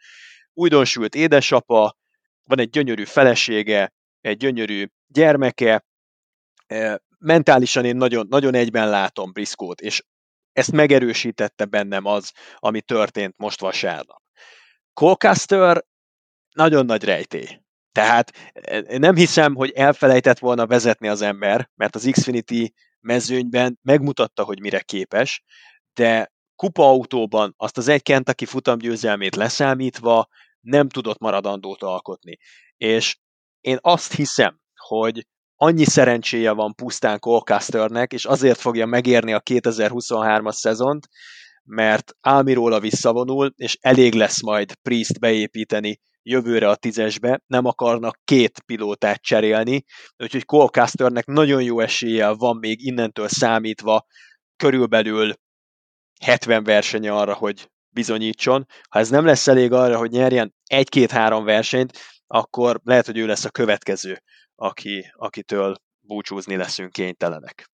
[0.52, 1.96] Újdonsült édesapa,
[2.44, 5.84] van egy gyönyörű felesége, egy gyönyörű gyermeke,
[6.66, 10.02] e, mentálisan én nagyon, nagyon egyben látom Briskót, és
[10.52, 14.22] ezt megerősítette bennem az, ami történt most vasárnap.
[14.92, 15.84] Colcaster
[16.54, 17.60] nagyon nagy rejtély.
[17.96, 24.44] Tehát e, nem hiszem, hogy elfelejtett volna vezetni az ember, mert az Xfinity mezőnyben megmutatta,
[24.44, 25.44] hogy mire képes,
[25.94, 30.28] de kupaautóban azt az egy Kentucky futamgyőzelmét leszámítva
[30.60, 32.38] nem tudott maradandót alkotni.
[32.76, 33.18] És
[33.60, 40.54] én azt hiszem, hogy annyi szerencséje van pusztán Colcasternek, és azért fogja megérni a 2023-as
[40.54, 41.08] szezont,
[41.64, 48.60] mert Almirola visszavonul, és elég lesz majd Priest beépíteni jövőre a tízesbe, nem akarnak két
[48.60, 49.84] pilótát cserélni,
[50.16, 54.06] úgyhogy Colcasternek nagyon jó eséllyel van még innentől számítva
[54.56, 55.34] körülbelül
[56.20, 58.66] 70 versenye arra, hogy bizonyítson.
[58.88, 63.44] Ha ez nem lesz elég arra, hogy nyerjen egy-két-három versenyt, akkor lehet, hogy ő lesz
[63.44, 64.22] a következő,
[64.54, 67.70] aki, akitől búcsúzni leszünk kénytelenek.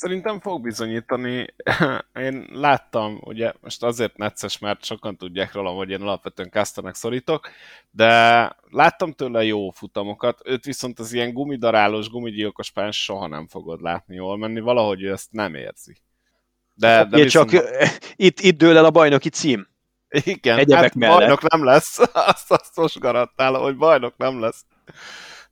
[0.00, 1.46] Szerintem fog bizonyítani.
[2.26, 7.48] Én láttam, ugye most azért necces, mert sokan tudják róla, hogy én alapvetően Casternek szorítok,
[7.90, 8.12] de
[8.70, 14.14] láttam tőle jó futamokat, őt viszont az ilyen gumidarálós, gumigyilkos pályán soha nem fogod látni
[14.14, 15.96] jól menni, valahogy ő ezt nem érzi.
[16.74, 17.50] De, de viszont...
[17.50, 17.64] csak
[18.26, 19.68] itt, itt dől el a bajnoki cím.
[20.08, 21.18] Igen, Egyebek hát mellett.
[21.18, 21.98] bajnok nem lesz.
[22.32, 24.64] Azt, azt most garantálom, hogy bajnok nem lesz.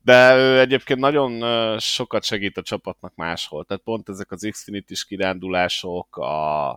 [0.09, 1.43] De ő egyébként nagyon
[1.79, 3.65] sokat segít a csapatnak máshol.
[3.65, 6.69] Tehát pont ezek az Xfinity-s kirándulások, a,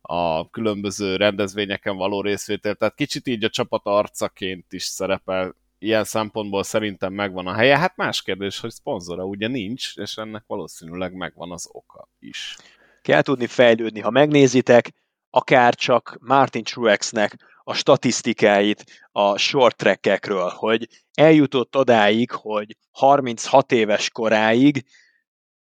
[0.00, 5.54] a különböző rendezvényeken való részvétel, tehát kicsit így a csapat arcaként is szerepel.
[5.78, 7.78] Ilyen szempontból szerintem megvan a helye.
[7.78, 12.56] Hát más kérdés, hogy szponzora ugye nincs, és ennek valószínűleg megvan az oka is.
[13.02, 14.00] Kell tudni fejlődni.
[14.00, 14.90] Ha megnézitek,
[15.30, 17.36] akár csak Martin Truexnek
[17.70, 24.84] a statisztikáit a short trackekről, hogy eljutott odáig, hogy 36 éves koráig,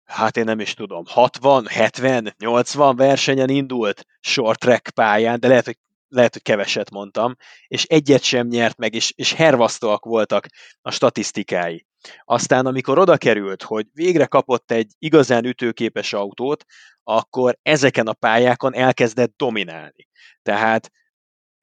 [0.05, 5.65] hát én nem is tudom, 60, 70, 80 versenyen indult short track pályán, de lehet,
[5.65, 5.79] hogy
[6.09, 7.37] lehet, hogy keveset mondtam,
[7.67, 10.47] és egyet sem nyert meg, és, és hervasztóak voltak
[10.83, 11.87] a statisztikái.
[12.25, 16.65] Aztán, amikor oda került, hogy végre kapott egy igazán ütőképes autót,
[17.03, 20.09] akkor ezeken a pályákon elkezdett dominálni.
[20.43, 20.91] Tehát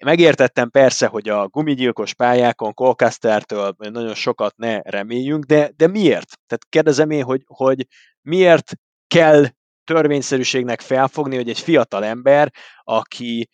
[0.05, 6.39] Megértettem persze, hogy a gumigyilkos pályákon Colcastertől nagyon sokat ne reméljünk, de, de miért?
[6.47, 7.87] Tehát kérdezem én, hogy, hogy
[8.21, 8.71] miért
[9.07, 9.45] kell
[9.83, 12.51] törvényszerűségnek felfogni, hogy egy fiatal ember,
[12.83, 13.49] aki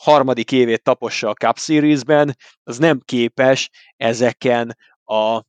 [0.00, 5.42] harmadik évét tapossa a Cup Series-ben, az nem képes ezeken a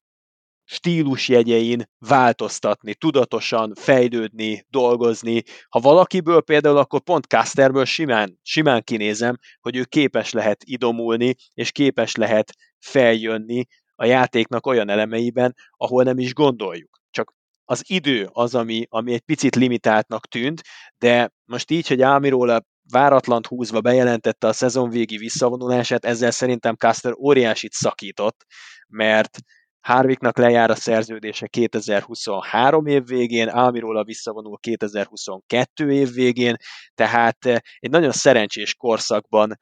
[0.65, 5.43] stílusjegyein változtatni, tudatosan fejlődni, dolgozni.
[5.69, 11.71] Ha valakiből például, akkor pont Casterből simán, simán kinézem, hogy ő képes lehet idomulni, és
[11.71, 16.99] képes lehet feljönni a játéknak olyan elemeiben, ahol nem is gondoljuk.
[17.09, 17.33] Csak
[17.65, 20.61] az idő az, ami, ami egy picit limitáltnak tűnt,
[20.97, 27.13] de most így, hogy Ámiról váratlant húzva bejelentette a szezon végi visszavonulását, ezzel szerintem Caster
[27.13, 28.45] óriásit szakított,
[28.87, 29.37] mert
[29.83, 36.55] Harvicknak lejár a szerződése 2023 év végén, Almirola visszavonul 2022 év végén,
[36.93, 39.57] tehát eh, egy nagyon szerencsés korszakban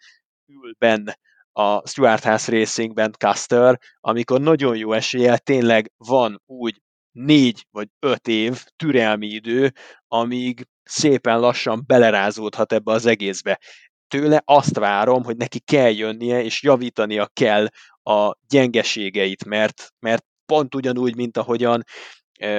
[0.46, 1.18] ül benne
[1.52, 8.28] a Stuart House Racingben Custer, amikor nagyon jó eséllyel tényleg van úgy négy vagy öt
[8.28, 9.74] év türelmi idő,
[10.08, 13.60] amíg szépen lassan belerázódhat ebbe az egészbe.
[14.08, 17.68] Tőle azt várom, hogy neki kell jönnie, és javítania kell
[18.04, 21.84] a gyengeségeit, mert, mert pont ugyanúgy, mint ahogyan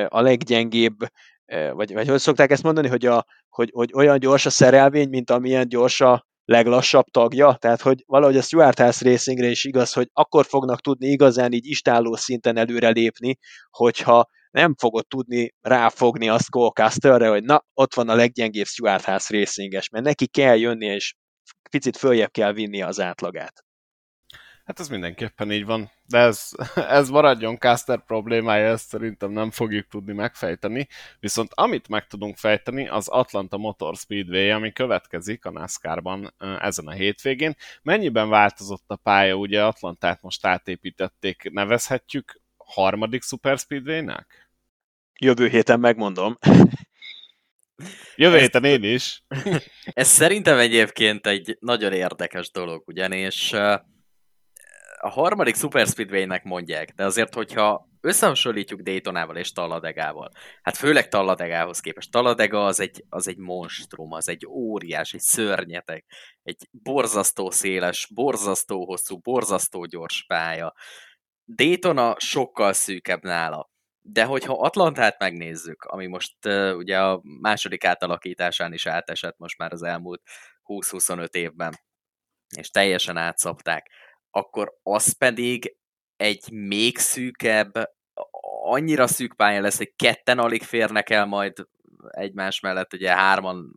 [0.09, 0.97] a leggyengébb,
[1.73, 5.31] vagy, vagy hogy szokták ezt mondani, hogy, a, hogy, hogy olyan gyors a szerelvény, mint
[5.31, 10.09] amilyen gyors a leglassabb tagja, tehát hogy valahogy a Stuart House Racingre is igaz, hogy
[10.13, 13.39] akkor fognak tudni igazán így istálló szinten előrelépni,
[13.71, 19.39] hogyha nem fogod tudni ráfogni azt Cole hogy na, ott van a leggyengébb Stuart House
[19.39, 21.15] Racinges, mert neki kell jönni, és
[21.71, 23.65] picit följebb kell vinni az átlagát.
[24.65, 26.51] Hát ez mindenképpen így van, de ez,
[26.99, 30.89] ez maradjon Caster problémája, ezt szerintem nem fogjuk tudni megfejteni.
[31.21, 36.93] Viszont amit meg tudunk fejteni, az Atlanta Motor Speedway, ami következik a NASCAR-ban ezen a
[36.93, 37.55] hétvégén.
[37.83, 39.35] Mennyiben változott a pálya?
[39.35, 44.51] Ugye Atlantát most átépítették, nevezhetjük harmadik Super Speedway-nek?
[45.21, 46.39] Jövő héten megmondom.
[48.17, 49.23] Jövő héten én is.
[49.85, 53.55] Ez szerintem egyébként egy nagyon érdekes dolog, ugyanis
[55.05, 60.31] a harmadik Super Speedway-nek mondják, de azért, hogyha összehasonlítjuk Daytonával és Talladegával,
[60.63, 66.05] hát főleg Talladegához képest, Talladega az egy, az egy monstrum, az egy óriás, egy szörnyetek,
[66.43, 70.75] egy borzasztó széles, borzasztó hosszú, borzasztó gyors pálya.
[71.45, 73.71] Daytona sokkal szűkebb nála.
[74.01, 79.73] De hogyha Atlantát megnézzük, ami most uh, ugye a második átalakításán is átesett most már
[79.73, 80.23] az elmúlt
[80.65, 81.75] 20-25 évben,
[82.57, 83.91] és teljesen átszapták,
[84.33, 85.77] akkor az pedig
[86.17, 87.73] egy még szűkebb,
[88.65, 91.53] annyira szűk pálya lesz, hogy ketten alig férnek el majd
[92.09, 93.77] egymás mellett, ugye hárman,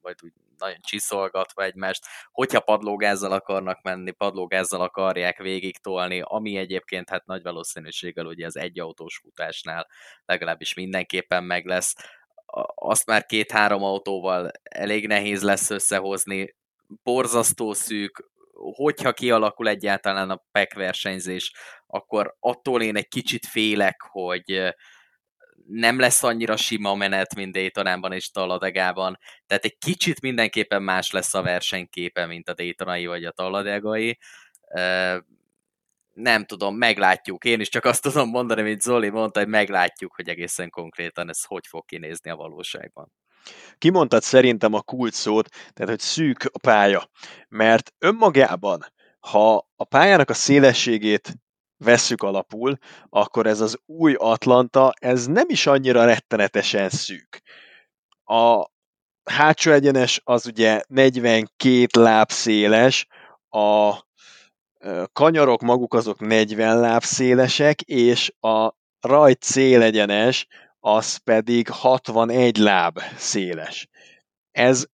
[0.00, 7.08] vagy úgy nagyon csiszolgatva egymást, hogyha padlógázzal akarnak menni, padlógázzal akarják végig tolni, ami egyébként
[7.10, 9.86] hát nagy valószínűséggel ugye az egyautós futásnál
[10.24, 11.94] legalábbis mindenképpen meg lesz.
[12.74, 16.56] Azt már két-három autóval elég nehéz lesz összehozni,
[17.02, 18.30] borzasztó szűk,
[18.74, 21.52] hogyha kialakul egyáltalán a PEC versenyzés,
[21.86, 24.74] akkor attól én egy kicsit félek, hogy
[25.68, 31.34] nem lesz annyira sima menet, mint Daytonában és Talladegában, tehát egy kicsit mindenképpen más lesz
[31.34, 34.18] a versenyképe, mint a Daytonai vagy a Talladegai.
[36.12, 37.44] Nem tudom, meglátjuk.
[37.44, 41.44] Én is csak azt tudom mondani, mint Zoli mondta, hogy meglátjuk, hogy egészen konkrétan ez
[41.44, 43.12] hogy fog kinézni a valóságban.
[43.78, 47.10] Kimondtad szerintem a kult szót, tehát hogy szűk a pálya,
[47.48, 48.84] mert önmagában,
[49.20, 51.34] ha a pályának a szélességét
[51.76, 52.78] vesszük alapul,
[53.08, 57.42] akkor ez az új Atlanta, ez nem is annyira rettenetesen szűk.
[58.24, 58.66] A
[59.24, 63.06] hátsó egyenes az ugye 42 láb széles,
[63.48, 63.94] a
[65.12, 70.46] kanyarok maguk azok 40 láb szélesek, és a rajt célegyenes
[70.86, 73.88] az pedig 61 láb széles.
[74.50, 74.86] Ez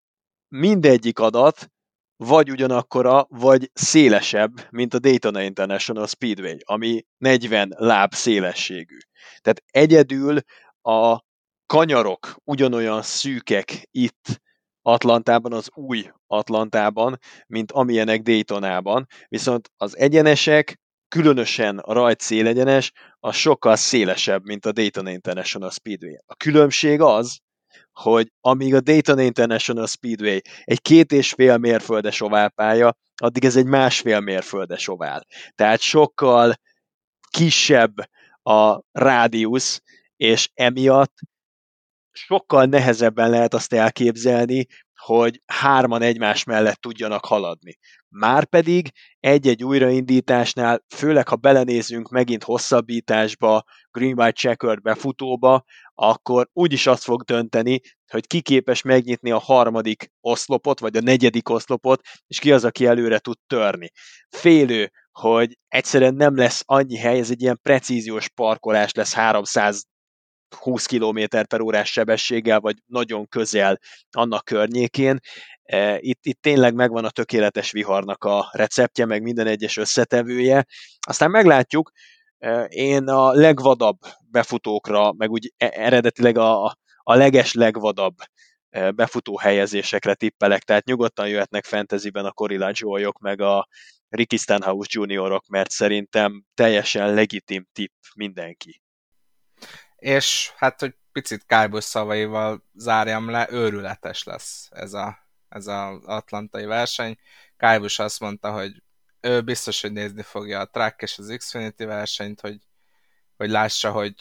[0.49, 1.71] mindegyik adat
[2.17, 8.97] vagy ugyanakkora, vagy szélesebb, mint a Daytona International Speedway, ami 40 láb szélességű.
[9.41, 10.39] Tehát egyedül
[10.83, 11.21] a
[11.67, 14.41] kanyarok ugyanolyan szűkek itt
[14.83, 20.80] Atlantában, az új Atlantában, mint amilyenek Daytonában, viszont az egyenesek,
[21.11, 26.15] különösen a rajt szélegyenes, az sokkal szélesebb, mint a Dayton International Speedway.
[26.27, 27.39] A különbség az,
[27.93, 33.67] hogy amíg a Dayton International Speedway egy két és fél mérföldes oválpálya, addig ez egy
[33.67, 35.27] másfél mérföldes ovál.
[35.55, 36.55] Tehát sokkal
[37.31, 37.95] kisebb
[38.43, 39.83] a rádiusz,
[40.17, 41.15] és emiatt
[42.11, 47.79] sokkal nehezebben lehet azt elképzelni, hogy hárman egymás mellett tudjanak haladni.
[48.13, 48.91] Márpedig
[49.21, 57.23] egy-egy újraindításnál, főleg ha belenézünk megint hosszabbításba, Green White Checkered befutóba, akkor úgyis azt fog
[57.23, 62.65] dönteni, hogy ki képes megnyitni a harmadik oszlopot, vagy a negyedik oszlopot, és ki az,
[62.65, 63.91] aki előre tud törni.
[64.29, 69.89] Félő, hogy egyszerűen nem lesz annyi hely, ez egy ilyen precíziós parkolás lesz 300
[70.57, 73.79] 20 km per órás sebességgel, vagy nagyon közel
[74.11, 75.19] annak környékén.
[75.71, 80.67] E, itt, itt tényleg megvan a tökéletes viharnak a receptje, meg minden egyes összetevője.
[81.07, 81.91] Aztán meglátjuk,
[82.39, 83.99] e, én a legvadabb
[84.31, 86.65] befutókra, meg úgy e, eredetileg a,
[87.03, 88.15] a leges legvadabb
[88.95, 93.69] befutó helyezésekre tippelek, tehát nyugodtan jöhetnek fantasyben a Corilla joe meg a
[94.09, 98.83] Ricky Stenhouse juniorok, mert szerintem teljesen legitim tipp mindenki
[100.01, 105.19] és hát, hogy picit Kálbusz szavaival zárjam le, őrületes lesz ez a,
[105.51, 107.19] ez az atlantai verseny.
[107.57, 108.83] Kálbusz azt mondta, hogy
[109.21, 112.59] ő biztos, hogy nézni fogja a track és az Xfinity versenyt, hogy,
[113.37, 114.15] hogy lássa, hogy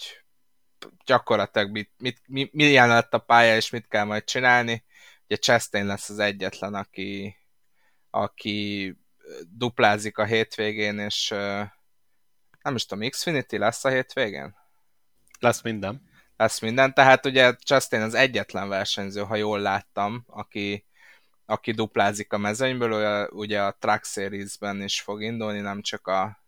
[1.05, 4.83] gyakorlatilag mit, mit, mi, milyen lett a pálya, és mit kell majd csinálni.
[5.25, 7.37] Ugye Chastain lesz az egyetlen, aki,
[8.09, 8.95] aki
[9.49, 11.29] duplázik a hétvégén, és
[12.61, 14.55] nem is tudom, Xfinity lesz a hétvégén?
[15.39, 16.07] Lesz minden.
[16.37, 20.85] Lesz minden, tehát ugye Justin az egyetlen versenyző, ha jól láttam, aki,
[21.49, 26.43] aki duplázik a mezőnyből, ugye a Truck Series-ben is fog indulni, nem csak a,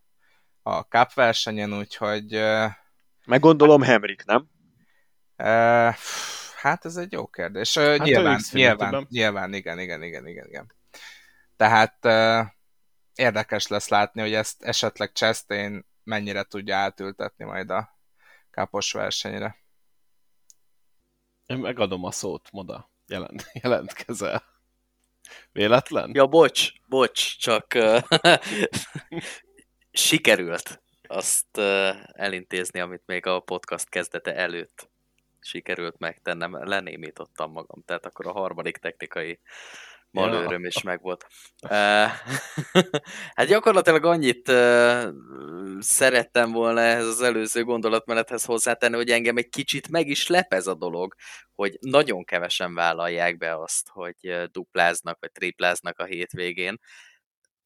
[0.62, 2.41] a Cup versenyen, úgyhogy...
[3.26, 4.49] Meggondolom Henrik, nem?
[6.56, 7.78] Hát ez egy jó kérdés.
[7.78, 10.74] Hát nyilván, nyilván, nyilván, igen, igen, igen, igen, igen.
[11.58, 12.06] Tehát
[13.16, 17.99] érdekes lesz látni, hogy ezt esetleg Chastain mennyire tudja átültetni majd a,
[18.52, 19.58] kápos versenyre.
[21.45, 22.89] Én megadom a szót, Moda.
[23.08, 24.51] Jelent, jelentkezel.
[25.51, 26.11] Véletlen?
[26.13, 27.73] Ja, bocs, bocs, csak
[29.91, 31.57] sikerült azt
[32.13, 34.89] elintézni, amit még a podcast kezdete előtt
[35.41, 39.39] sikerült megtennem, lenémítottam magam, tehát akkor a harmadik technikai
[40.12, 41.28] malőröm is megvolt.
[43.36, 44.51] hát gyakorlatilag annyit
[45.80, 50.68] szerettem volna ehhez az előző gondolatmenethez hozzátenni, hogy engem egy kicsit meg is lep ez
[50.68, 51.14] a dolog,
[51.55, 56.80] hogy nagyon kevesen vállalják be azt, hogy dupláznak vagy tripláznak a hétvégén,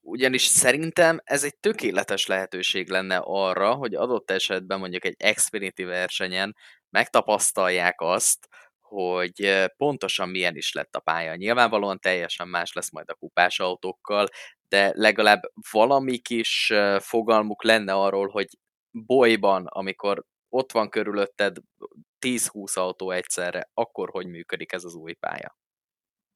[0.05, 6.55] ugyanis szerintem ez egy tökéletes lehetőség lenne arra, hogy adott esetben mondjuk egy Xfinity versenyen
[6.89, 8.47] megtapasztalják azt,
[8.87, 11.35] hogy pontosan milyen is lett a pálya.
[11.35, 14.27] Nyilvánvalóan teljesen más lesz majd a kupás autókkal,
[14.67, 18.47] de legalább valami kis fogalmuk lenne arról, hogy
[18.91, 21.57] bolyban, amikor ott van körülötted
[22.25, 25.57] 10-20 autó egyszerre, akkor hogy működik ez az új pálya?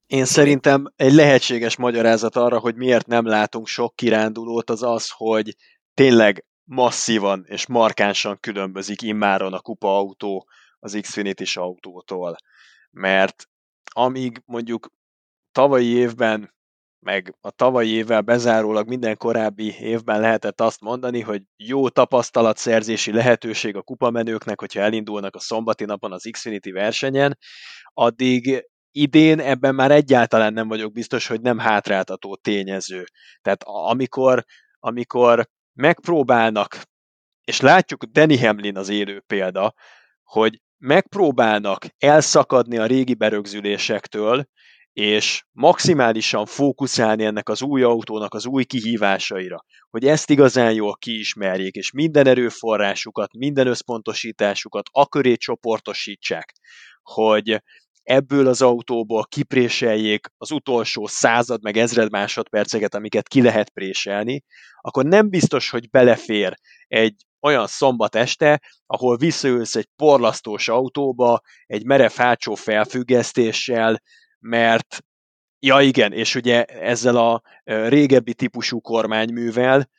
[0.06, 5.56] Én szerintem egy lehetséges magyarázat arra, hogy miért nem látunk sok kirándulót, az az, hogy
[5.94, 10.48] tényleg masszívan és markánsan különbözik immáron a kupa autó
[10.80, 12.36] az Xfinity-s autótól.
[12.92, 13.50] Mert
[13.92, 14.88] amíg mondjuk
[15.52, 16.58] tavalyi évben,
[17.00, 23.76] meg a tavalyi évvel bezárólag minden korábbi évben lehetett azt mondani, hogy jó tapasztalatszerzési lehetőség
[23.76, 27.38] a kupamenőknek, hogyha elindulnak a szombati napon az Xfinity versenyen,
[27.94, 33.04] addig idén ebben már egyáltalán nem vagyok biztos, hogy nem hátráltató tényező.
[33.42, 34.46] Tehát amikor,
[34.80, 36.82] amikor megpróbálnak,
[37.44, 39.74] és látjuk Danny Hamlin az élő példa,
[40.24, 44.46] hogy megpróbálnak elszakadni a régi berögzülésektől,
[44.94, 51.76] és maximálisan fókuszálni ennek az új autónak az új kihívásaira, hogy ezt igazán jól kiismerjék,
[51.76, 56.54] és minden erőforrásukat, minden összpontosításukat aköré csoportosítsák,
[57.02, 57.62] hogy
[58.04, 64.44] ebből az autóból kipréseljék az utolsó század meg ezred másodperceket, amiket ki lehet préselni,
[64.82, 66.54] akkor nem biztos, hogy belefér
[66.88, 74.02] egy olyan szombat este, ahol visszaülsz egy porlasztós autóba, egy merev hátsó felfüggesztéssel,
[74.40, 75.04] mert
[75.60, 79.90] ja igen, és ugye ezzel a régebbi típusú kormányművel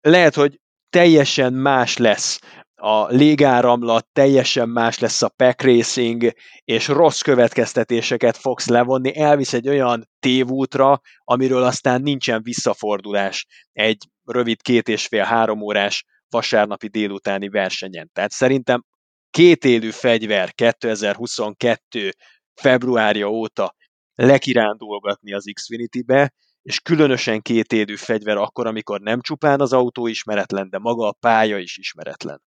[0.00, 2.40] lehet, hogy teljesen más lesz
[2.74, 6.32] a légáramlat, teljesen más lesz a pack racing,
[6.64, 13.46] és rossz következtetéseket fogsz levonni, elvisz egy olyan tévútra, amiről aztán nincsen visszafordulás.
[13.72, 18.10] Egy rövid két és fél-három órás vasárnapi délutáni versenyen.
[18.12, 18.84] Tehát szerintem
[19.30, 22.10] két élő fegyver 2022
[22.54, 23.74] februárja óta
[24.14, 30.78] lekirándulgatni az Xfinity-be, és különösen kétélű fegyver akkor, amikor nem csupán az autó ismeretlen, de
[30.78, 32.42] maga a pálya is ismeretlen.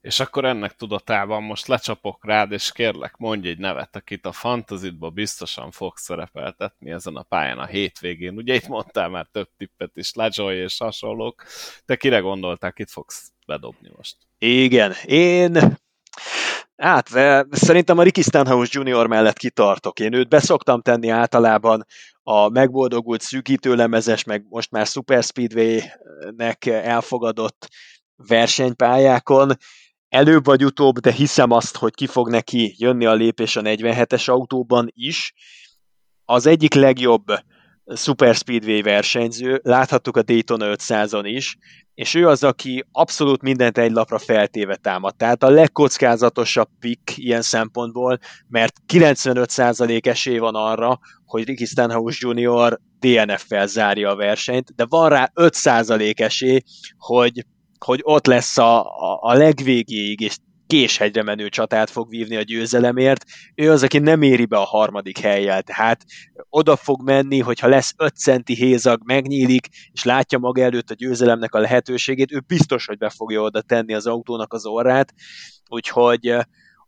[0.00, 5.10] És akkor ennek tudatában most lecsapok rád, és kérlek, mondj egy nevet, akit a fantazitba
[5.10, 8.36] biztosan fog szerepeltetni ezen a pályán a hétvégén.
[8.36, 11.44] Ugye itt mondtál már több tippet is, Lajoy és hasonlók.
[11.84, 14.16] Te kire gondoltál, kit fogsz bedobni most?
[14.38, 15.78] Igen, én
[16.76, 17.08] Hát,
[17.50, 20.00] szerintem a Ricky Stenhouse Junior mellett kitartok.
[20.00, 21.86] Én őt beszoktam tenni általában
[22.22, 27.68] a megboldogult szűkítőlemezes, meg most már Super Speedway-nek elfogadott
[28.16, 29.56] versenypályákon.
[30.10, 34.30] Előbb vagy utóbb, de hiszem azt, hogy ki fog neki jönni a lépés a 47-es
[34.30, 35.32] autóban is.
[36.24, 37.24] Az egyik legjobb
[37.94, 41.56] Super Speedway versenyző, láthattuk a Daytona 500-on is,
[41.94, 45.16] és ő az, aki abszolút mindent egy lapra feltéve támad.
[45.16, 52.80] Tehát a legkockázatosabb pick ilyen szempontból, mert 95% esély van arra, hogy Ricky Stenhouse Jr.
[52.98, 56.60] DNF-fel zárja a versenyt, de van rá 5% esély,
[56.98, 57.44] hogy,
[57.84, 60.36] hogy ott lesz a, a, a legvégéig, és
[60.70, 63.24] késhegyre menő csatát fog vívni a győzelemért.
[63.54, 66.04] Ő az, aki nem éri be a harmadik helyjel, tehát
[66.48, 71.54] oda fog menni, hogyha lesz 5 centi hézag, megnyílik, és látja maga előtt a győzelemnek
[71.54, 75.14] a lehetőségét, ő biztos, hogy be fogja oda tenni az autónak az orrát,
[75.68, 76.26] úgyhogy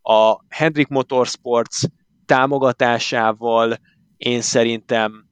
[0.03, 1.80] a Hendrik Motorsports
[2.26, 3.76] támogatásával
[4.16, 5.31] én szerintem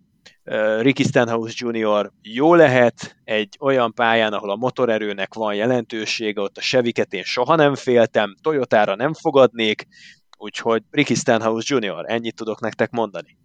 [0.81, 2.11] Ricky Stenhouse Jr.
[2.23, 7.55] jó lehet egy olyan pályán, ahol a motorerőnek van jelentősége, ott a Cheviket én soha
[7.55, 9.87] nem féltem, Toyotára nem fogadnék,
[10.39, 12.05] úgyhogy Ricky Stenhouse Jr.
[12.07, 13.39] ennyit tudok nektek mondani.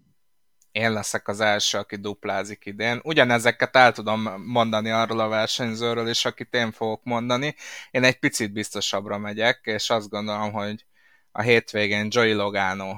[0.71, 2.99] Én leszek az első, aki duplázik idén.
[3.03, 7.55] Ugyanezeket el tudom mondani arról a versenyzőről is, akit én fogok mondani.
[7.91, 10.85] Én egy picit biztosabbra megyek, és azt gondolom, hogy
[11.31, 12.93] a hétvégén Joey Logano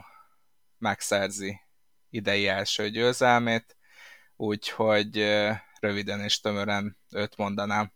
[0.78, 1.60] megszerzi
[2.10, 3.77] idei első győzelmét
[4.38, 5.26] úgyhogy
[5.80, 7.92] röviden és tömören őt mondanám.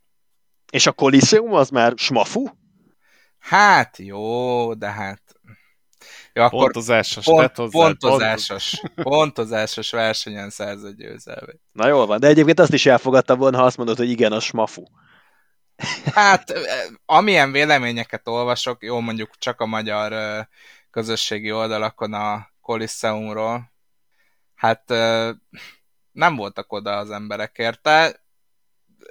[0.72, 2.46] És a Coliseum az már smafu?
[3.39, 5.22] Hát jó, de hát...
[6.34, 11.62] Jó, akkor pontozásos, pont, pontozásos, pontozásos versenyen szerzett győzelmét.
[11.72, 14.39] Na jól van, de egyébként azt is elfogadta volna, ha azt mondod, hogy igen, a
[14.39, 14.84] smafu.
[16.14, 16.54] Hát,
[17.06, 20.14] amilyen véleményeket olvasok, jó, mondjuk csak a magyar
[20.89, 23.72] közösségi oldalakon a Coliseumról,
[24.56, 24.94] hát
[26.12, 28.24] nem voltak oda az emberek érte.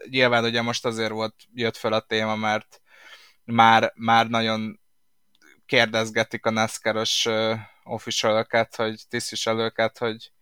[0.08, 2.80] Nyilván ugye most azért volt, jött fel a téma, mert
[3.44, 4.80] már, már nagyon
[5.66, 7.28] kérdezgetik a NASCAR-os
[7.84, 10.32] officialokat, hogy tisztviselőket, hogy,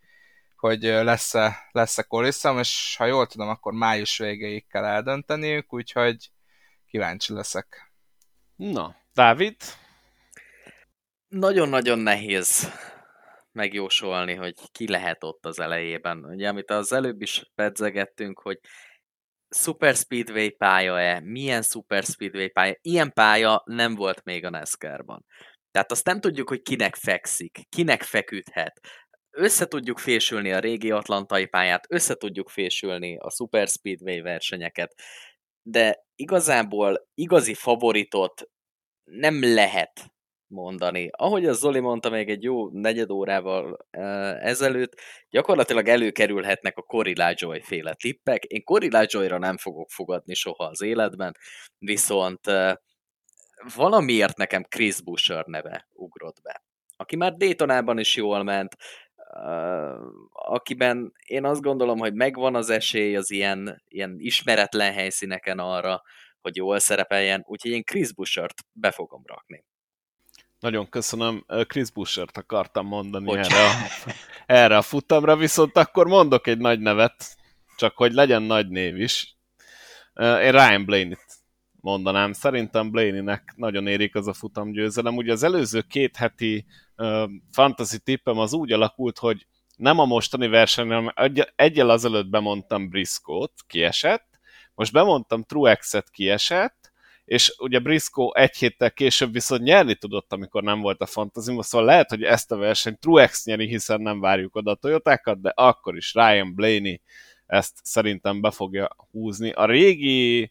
[0.56, 6.30] hogy lesz-e, lesz-e Coliseum, és ha jól tudom, akkor május végéig kell eldönteniük, úgyhogy
[6.86, 7.92] kíváncsi leszek.
[8.56, 9.56] Na, Dávid?
[11.28, 12.72] Nagyon-nagyon nehéz
[13.58, 16.24] megjósolni, hogy ki lehet ott az elejében.
[16.24, 18.58] Ugye, amit az előbb is pedzegettünk, hogy
[19.56, 25.24] Super Speedway pálya-e, milyen Super Speedway pálya, ilyen pálya nem volt még a NASCAR-ban.
[25.70, 28.80] Tehát azt nem tudjuk, hogy kinek fekszik, kinek feküdhet.
[29.30, 34.94] Össze tudjuk fésülni a régi atlantai pályát, össze tudjuk fésülni a Super Speedway versenyeket,
[35.62, 38.42] de igazából igazi favoritot
[39.04, 40.12] nem lehet
[40.48, 41.08] mondani.
[41.12, 43.86] Ahogy a Zoli mondta még egy jó negyed órával
[44.40, 45.00] ezelőtt,
[45.30, 48.44] gyakorlatilag előkerülhetnek a Cory Lajoy féle tippek.
[48.44, 51.36] Én Cory Lajoyra nem fogok fogadni soha az életben,
[51.78, 52.40] viszont
[53.76, 56.62] valamiért nekem Chris Busher neve ugrott be.
[56.96, 58.76] Aki már Daytonában is jól ment,
[60.32, 66.02] akiben én azt gondolom, hogy megvan az esély az ilyen, ilyen ismeretlen helyszíneken arra,
[66.40, 69.64] hogy jól szerepeljen, úgyhogy én Chris Bushert be fogom rakni.
[70.60, 71.44] Nagyon köszönöm.
[71.66, 73.72] Chris Bushert akartam mondani erre a,
[74.46, 77.36] erre a futamra, viszont akkor mondok egy nagy nevet,
[77.76, 79.36] csak hogy legyen nagy név is.
[80.14, 81.26] Én Ryan Blaney-t
[81.80, 82.32] mondanám.
[82.32, 85.16] Szerintem Blaney-nek nagyon érik az a futamgyőzelem.
[85.16, 86.66] Ugye az előző két heti
[86.96, 92.28] uh, fantasy tippem az úgy alakult, hogy nem a mostani versenyen, hanem egy, egyel azelőtt
[92.28, 94.26] bemondtam Briscoe-t, kiesett,
[94.74, 96.87] most bemondtam Truex-et, kiesett,
[97.28, 101.86] és ugye Briscoe egy héttel később viszont nyerni tudott, amikor nem volt a fantazima, szóval
[101.86, 105.96] lehet, hogy ezt a versenyt Truex nyeri, hiszen nem várjuk oda a Toyotákat, de akkor
[105.96, 107.00] is Ryan Blaney
[107.46, 109.50] ezt szerintem be fogja húzni.
[109.50, 110.50] A régi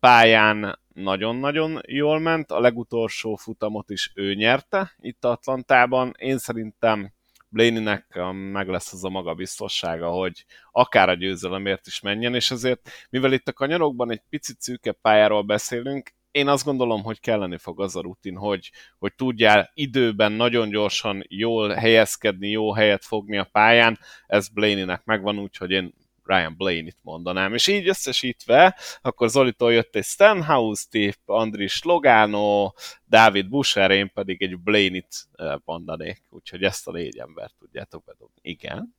[0.00, 6.14] pályán nagyon-nagyon jól ment, a legutolsó futamot is ő nyerte itt Atlantában.
[6.18, 7.12] Én szerintem
[7.48, 8.18] Blaney-nek
[8.52, 13.48] meg lesz az a magabiztossága, hogy akár a győzelemért is menjen, és azért, mivel itt
[13.48, 18.00] a kanyarokban egy picit szűke pályáról beszélünk, én azt gondolom, hogy kelleni fog az a
[18.00, 24.48] rutin, hogy, hogy tudjál időben nagyon gyorsan jól helyezkedni, jó helyet fogni a pályán, ez
[24.48, 25.94] Blaney-nek megvan, úgyhogy én
[26.26, 27.54] Ryan Blaney-t mondanám.
[27.54, 32.72] És így összesítve, akkor Zolitól jött egy Stenhouse tip, Andris Logano,
[33.08, 38.40] David Busher, én pedig egy Blaney-t eh, mondanék, úgyhogy ezt a négy embert tudjátok bedobni.
[38.42, 38.94] Igen.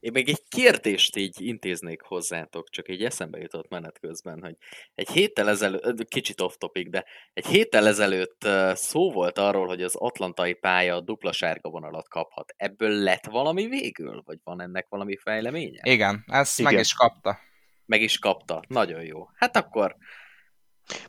[0.00, 4.56] Én még egy kérdést így intéznék hozzátok, csak egy eszembe jutott menet közben, hogy
[4.94, 9.96] egy héttel ezelőtt, kicsit off topic, de egy héttel ezelőtt szó volt arról, hogy az
[9.96, 12.54] atlantai pálya dupla sárga vonalat kaphat.
[12.56, 14.22] Ebből lett valami végül?
[14.24, 15.80] Vagy van ennek valami fejleménye?
[15.82, 16.72] Igen, ezt Igen.
[16.72, 17.38] meg is kapta.
[17.86, 18.62] Meg is kapta.
[18.68, 19.28] Nagyon jó.
[19.34, 19.96] Hát akkor...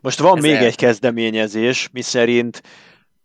[0.02, 0.64] Most van még el...
[0.64, 2.62] egy kezdeményezés, miszerint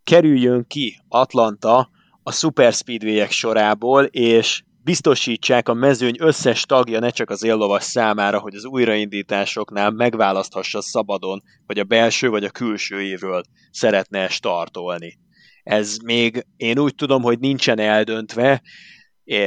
[0.03, 1.89] kerüljön ki Atlanta
[2.23, 8.39] a Super Speedway-ek sorából, és biztosítsák a mezőny összes tagja ne csak az éllovas számára,
[8.39, 15.17] hogy az újraindításoknál megválaszthassa szabadon, hogy a belső vagy a külső évről szeretne startolni.
[15.63, 18.61] Ez még én úgy tudom, hogy nincsen eldöntve,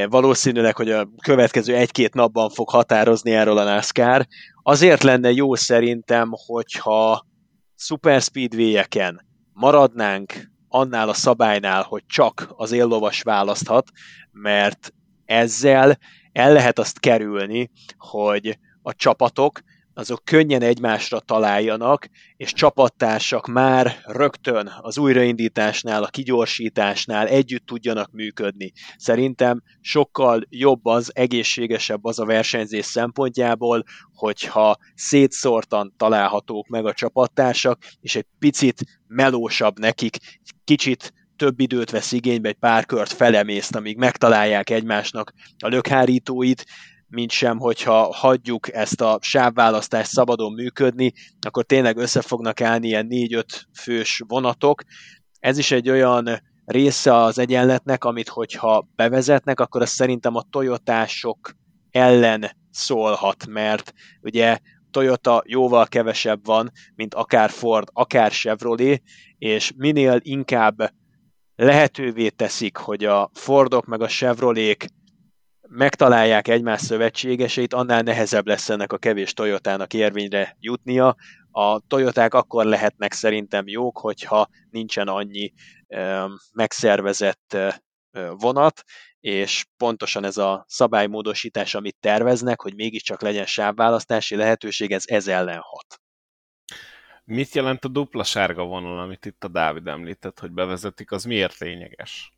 [0.09, 4.27] valószínűleg, hogy a következő egy-két napban fog határozni erről a NASCAR.
[4.63, 7.27] Azért lenne jó szerintem, hogyha
[7.77, 13.91] Super Speedway-eken maradnánk annál a szabálynál, hogy csak az éllovas választhat,
[14.33, 14.93] mert
[15.29, 15.99] ezzel
[16.33, 19.61] el lehet azt kerülni, hogy a csapatok
[19.95, 28.73] azok könnyen egymásra találjanak, és csapattársak már rögtön az újraindításnál, a kigyorsításnál együtt tudjanak működni.
[28.97, 33.85] Szerintem sokkal jobb az, egészségesebb az a versenyzés szempontjából,
[34.15, 40.17] hogyha szétszórtan találhatók meg a csapattársak, és egy picit melósabb nekik,
[40.65, 46.65] kicsit több időt vesz igénybe, egy pár kört felemészt, amíg megtalálják egymásnak a lökhárítóit,
[47.09, 51.13] mint sem, hogyha hagyjuk ezt a sávválasztást szabadon működni,
[51.47, 53.45] akkor tényleg össze fognak állni ilyen 4-5
[53.81, 54.83] fős vonatok.
[55.41, 61.57] Ez is egy olyan része az egyenletnek, amit hogyha bevezetnek, akkor az szerintem a Toyotások
[61.91, 63.93] ellen szólhat, mert
[64.23, 64.59] ugye
[64.91, 69.03] Toyota jóval kevesebb van, mint akár Ford, akár Chevrolet,
[69.39, 70.93] és minél inkább
[71.59, 74.87] lehetővé teszik, hogy a Fordok meg a Chevrolék
[75.69, 81.17] megtalálják egymás szövetségeseit, annál nehezebb lesz ennek a kevés Toyotának érvényre jutnia.
[81.51, 85.53] A Toyoták akkor lehetnek szerintem jók, hogyha nincsen annyi
[85.89, 87.71] ö, megszervezett ö,
[88.37, 88.83] vonat,
[89.21, 95.61] és pontosan ez a szabálymódosítás, amit terveznek, hogy mégiscsak legyen sávválasztási lehetőség, ez ez ellen
[95.61, 96.01] hat.
[97.31, 101.59] Mit jelent a dupla sárga vonal, amit itt a Dávid említett, hogy bevezetik, az miért
[101.59, 102.33] lényeges?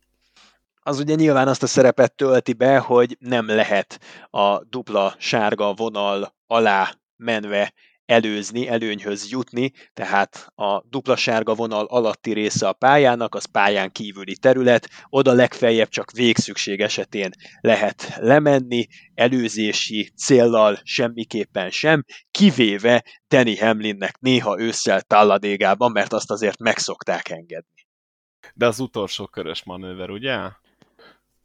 [0.81, 3.99] Az ugye nyilván azt a szerepet tölti be, hogy nem lehet
[4.29, 7.73] a dupla sárga vonal alá menve
[8.05, 14.37] előzni, előnyhöz jutni, tehát a dupla sárga vonal alatti része a pályának, az pályán kívüli
[14.37, 17.29] terület, oda legfeljebb csak végszükség esetén
[17.61, 26.59] lehet lemenni, előzési céllal semmiképpen sem, kivéve Danny Hamlinnek néha ősszel talladégában, mert azt azért
[26.59, 27.87] megszokták engedni.
[28.53, 30.37] De az utolsó körös manőver, ugye?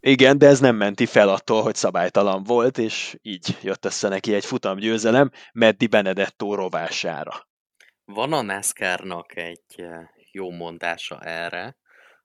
[0.01, 4.35] Igen, de ez nem menti fel attól, hogy szabálytalan volt, és így jött össze neki
[4.35, 7.49] egy futamgyőzelem Meddi Benedetto rovására.
[8.05, 11.77] Van a NASCAR-nak egy eh, jó mondása erre.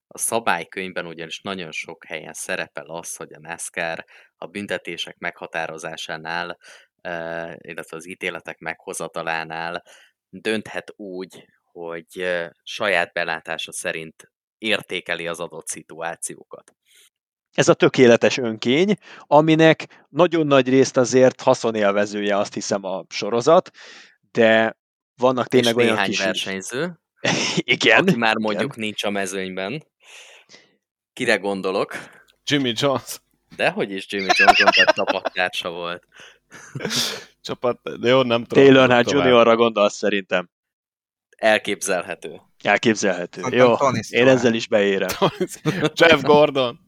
[0.08, 6.58] A szabálykönyvben ugyanis nagyon sok helyen szerepel az, hogy a NASCAR a büntetések meghatározásánál,
[7.02, 9.84] eh, illetve az ítéletek meghozatalánál
[10.30, 16.76] dönthet úgy, hogy eh, saját belátása szerint értékeli az adott szituációkat
[17.54, 23.72] ez a tökéletes önkény, aminek nagyon nagy részt azért haszonélvezője azt hiszem a sorozat,
[24.32, 24.78] de
[25.16, 26.20] vannak tényleg És olyan kis...
[26.20, 27.00] versenyző,
[27.76, 28.84] igen, aki már mondjuk igen.
[28.86, 29.84] nincs a mezőnyben.
[31.14, 31.94] Kire gondolok?
[32.44, 33.22] Jimmy Jones.
[33.56, 36.04] Dehogy is Jimmy Johnson, tehát csapattársa volt.
[37.42, 38.64] Csapat, de jó, nem tudom.
[38.64, 40.50] Taylor hát Juniorra gondolsz szerintem.
[41.38, 42.42] Elképzelhető.
[42.64, 43.42] Elképzelhető.
[43.50, 43.76] Jó,
[44.10, 45.10] én ezzel is beérem.
[45.94, 46.80] Jeff Gordon.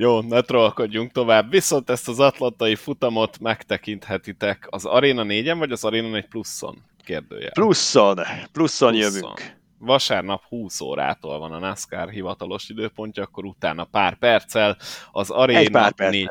[0.00, 1.50] Jó, ne trollkodjunk tovább.
[1.50, 6.84] Viszont ezt az atlantai futamot megtekinthetitek az Arena 4-en, vagy az Arena 4 pluszon?
[7.04, 7.50] Kérdője.
[7.50, 8.14] Pluszon.
[8.14, 9.56] Pluszon, pluszon jövünk.
[9.78, 14.76] Vasárnap 20 órától van a NASCAR hivatalos időpontja, akkor utána pár perccel
[15.12, 16.28] az Arena pár 4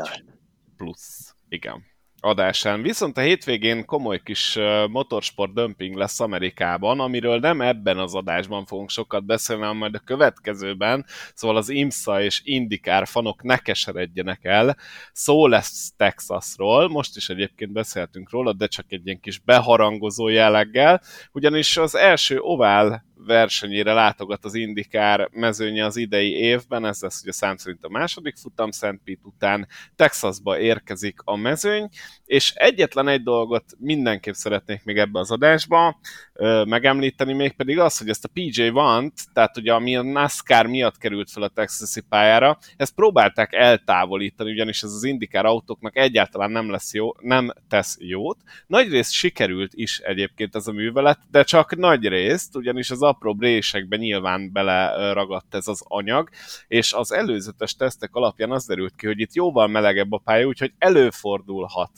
[0.78, 1.36] plusz.
[1.50, 1.86] Igen.
[2.20, 2.82] Adásán.
[2.82, 4.58] Viszont a hétvégén komoly kis
[4.90, 10.00] motorsport dömping lesz Amerikában, amiről nem ebben az adásban fogunk sokat beszélni, hanem majd a
[10.00, 14.78] következőben, szóval az IMSA és IndyCar fanok ne keseredjenek el.
[15.12, 21.02] Szó lesz Texasról, most is egyébként beszéltünk róla, de csak egy ilyen kis beharangozó jelleggel,
[21.32, 27.32] ugyanis az első ovál versenyére látogat az Indikár mezőnye az idei évben, ez lesz ugye
[27.32, 29.68] szám szerint a második futam, Szent Pete után.
[29.96, 31.90] Texasba érkezik a mezőny,
[32.26, 36.00] és egyetlen egy dolgot mindenképp szeretnék még ebbe az adásba
[36.34, 40.98] ö, megemlíteni, mégpedig az, hogy ezt a PJ Vant, tehát ugye ami a NASCAR miatt
[40.98, 46.70] került fel a Texasi pályára, ezt próbálták eltávolítani, ugyanis ez az Indikár autóknak egyáltalán nem
[46.72, 48.38] lesz jó, nem tesz jót.
[48.68, 54.00] Nagyrészt sikerült is egyébként ez a művelet, de csak nagy részt, ugyanis az apró résekben
[54.00, 56.30] nyilván beleragadt ez az anyag,
[56.68, 60.74] és az előzetes tesztek alapján az derült ki, hogy itt jóval melegebb a pálya, úgyhogy
[60.78, 61.92] előfordulhat,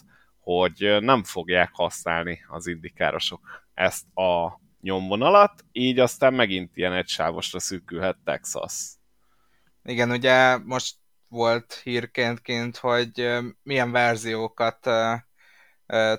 [0.57, 8.17] hogy nem fogják használni az indikárosok ezt a nyomvonalat, így aztán megint ilyen egysávosra szűkülhet
[8.23, 8.73] Texas.
[9.83, 10.95] Igen, ugye most
[11.27, 14.79] volt hírként, hogy milyen verziókat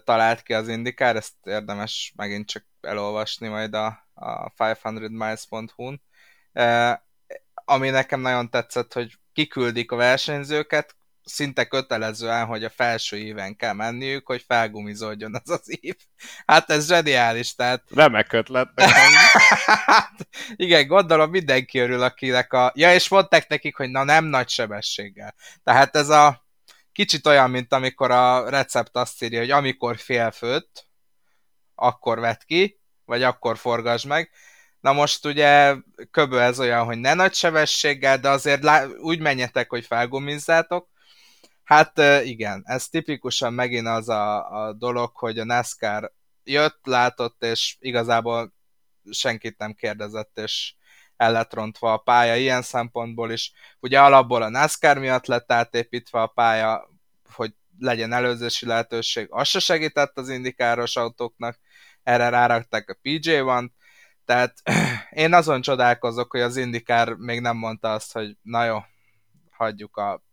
[0.05, 6.03] talált ki az indikár, ezt érdemes megint csak elolvasni majd a, a 500miles.hu-n.
[7.55, 13.73] Ami nekem nagyon tetszett, hogy kiküldik a versenyzőket, szinte kötelezően, hogy a felső éven kell
[13.73, 15.95] menniük, hogy felgumizódjon az az ív.
[16.47, 17.83] Hát ez zseniális, tehát...
[17.95, 18.69] Remek ötlet.
[19.87, 22.73] hát, igen, gondolom mindenki örül, akinek a...
[22.75, 25.35] Ja, és mondták nekik, hogy na nem nagy sebességgel.
[25.65, 26.45] Tehát ez a
[26.93, 30.89] kicsit olyan, mint amikor a recept azt írja, hogy amikor félfőtt,
[31.75, 34.31] akkor vett ki, vagy akkor forgasd meg.
[34.81, 35.75] Na most ugye
[36.11, 40.89] köbö ez olyan, hogy ne nagy sebességgel, de azért lá- úgy menjetek, hogy felgumizzátok.
[41.71, 46.13] Hát igen, ez tipikusan megint az a, a dolog, hogy a NASCAR
[46.45, 48.55] jött, látott, és igazából
[49.11, 50.75] senkit nem kérdezett, és
[51.17, 53.53] el lett rontva a pálya ilyen szempontból is.
[53.81, 56.91] Ugye alapból a NASCAR miatt lett átépítve a pálya,
[57.33, 61.59] hogy legyen előzési lehetőség, az se segített az indikáros autóknak,
[62.03, 63.69] erre rárakták a PJ-1,
[64.25, 64.63] tehát
[65.11, 68.79] én azon csodálkozok, hogy az indikár még nem mondta azt, hogy na jó,
[69.51, 70.29] hagyjuk a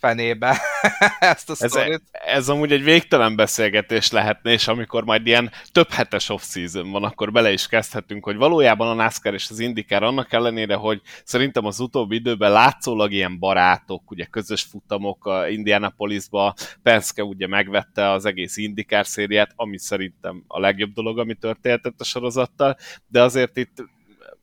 [0.00, 0.60] fenébe
[1.18, 2.02] ezt a ez, sztorit.
[2.12, 7.32] ez amúgy egy végtelen beszélgetés lehetne, és amikor majd ilyen több hetes off-season van, akkor
[7.32, 11.80] bele is kezdhetünk, hogy valójában a NASCAR és az IndyCar annak ellenére, hogy szerintem az
[11.80, 18.56] utóbbi időben látszólag ilyen barátok, ugye közös futamok a Indianapolisba, Penske ugye megvette az egész
[18.56, 22.76] IndyCar szériát, ami szerintem a legjobb dolog, ami történhetett a sorozattal,
[23.08, 23.96] de azért itt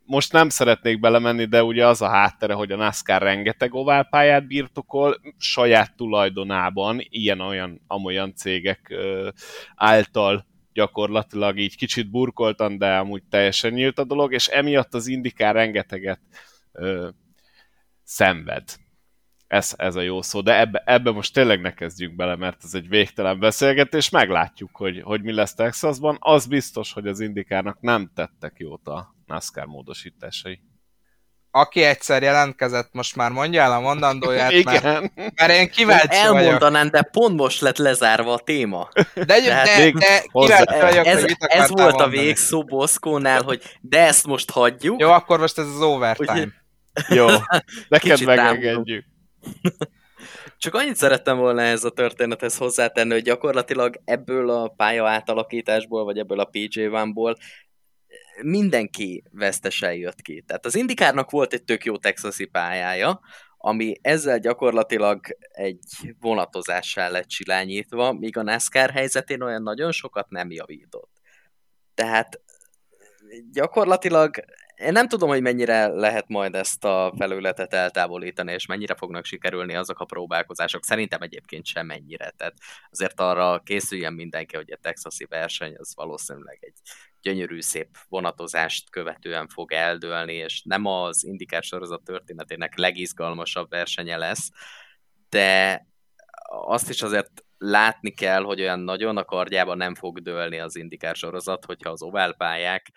[0.06, 5.15] most nem szeretnék belemenni, de ugye az a háttere, hogy a NASCAR rengeteg oválpályát birtokol,
[5.38, 8.94] saját tulajdonában, ilyen-olyan, amolyan cégek
[9.76, 15.56] által gyakorlatilag így kicsit burkoltan, de amúgy teljesen nyílt a dolog, és emiatt az indikár
[15.56, 16.19] rengeteget
[16.72, 17.10] ö,
[18.03, 18.64] szenved.
[19.48, 22.73] Ez, ez a jó szó, de ebbe, ebbe most tényleg ne kezdjünk bele, mert ez
[22.73, 26.18] egy végtelen beszélgetés, meglátjuk, hogy, hogy mi lesz Texasban.
[26.19, 30.60] Az biztos, hogy az indikárnak nem tettek jót a NASCAR módosításai.
[31.52, 34.84] Aki egyszer jelentkezett, most már mondja el a mondandóját, Igen.
[34.84, 38.89] mert, mert én kíváncsi Elmondanám, de pont most lett lezárva a téma.
[39.14, 42.18] De, de, de, de kíváncsi vagyok, ez, hogy ez volt mondani.
[42.18, 44.99] a végszó Boszkónál, hogy de ezt most hagyjuk.
[44.99, 46.41] Jó, akkor most ez az overtime.
[46.41, 46.53] Úgy,
[47.15, 47.27] Jó,
[47.88, 49.06] neked megengedjük.
[50.57, 56.18] Csak annyit szerettem volna ez a történethez hozzátenni, hogy gyakorlatilag ebből a pálya átalakításból, vagy
[56.18, 57.38] ebből a PJ One-ból
[58.41, 60.41] mindenki vesztesen jött ki.
[60.41, 63.20] Tehát az Indikárnak volt egy tök jó texasi pályája,
[63.57, 65.20] ami ezzel gyakorlatilag
[65.52, 71.12] egy vonatozással lett silányítva, míg a NASCAR helyzetén olyan nagyon sokat nem javított.
[71.94, 72.41] Tehát
[73.52, 74.36] gyakorlatilag
[74.76, 79.76] én nem tudom, hogy mennyire lehet majd ezt a felületet eltávolítani, és mennyire fognak sikerülni
[79.76, 80.84] azok a próbálkozások.
[80.86, 82.30] Szerintem egyébként sem mennyire.
[82.30, 82.53] Tehát
[82.90, 86.78] azért arra készüljen mindenki, hogy a texasi verseny az valószínűleg egy
[87.26, 94.49] gyönyörű, szép vonatozást követően fog eldőlni, és nem az indikár sorozat történetének legizgalmasabb versenye lesz,
[95.30, 95.81] de
[96.49, 101.15] azt is azért látni kell, hogy olyan nagyon a kardjában nem fog dőlni az indikár
[101.15, 102.91] sorozat, hogyha az oválpályák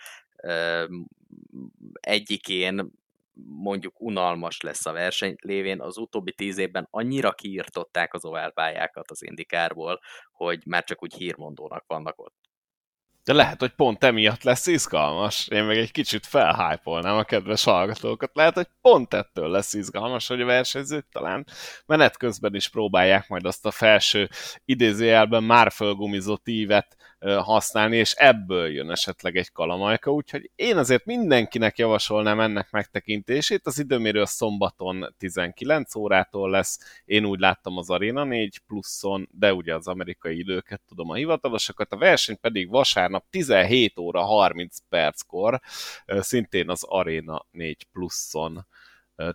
[1.93, 2.91] egyikén
[3.45, 9.23] mondjuk unalmas lesz a verseny lévén, az utóbbi tíz évben annyira kiirtották az oválpályákat az
[9.23, 10.01] indikárból,
[10.33, 12.48] hogy már csak úgy hírmondónak vannak ott.
[13.29, 15.49] De lehet, hogy pont emiatt lesz izgalmas.
[15.49, 18.31] Én meg egy kicsit felhájpolnám a kedves hallgatókat.
[18.35, 21.47] Lehet, hogy pont ettől lesz izgalmas, hogy a versenyzők talán
[21.87, 24.29] menet közben is próbálják majd azt a felső
[24.65, 31.79] idézőjelben már fölgumizott ívet használni, és ebből jön esetleg egy kalamajka, úgyhogy én azért mindenkinek
[31.79, 33.67] javasolnám ennek megtekintését.
[33.67, 39.55] Az időmérő a szombaton 19 órától lesz, én úgy láttam az Arena 4 pluszon, de
[39.55, 45.61] ugye az amerikai időket tudom a hivatalosokat, a verseny pedig vasárnap 17 óra 30 perckor,
[46.07, 48.67] szintén az Arena 4 pluszon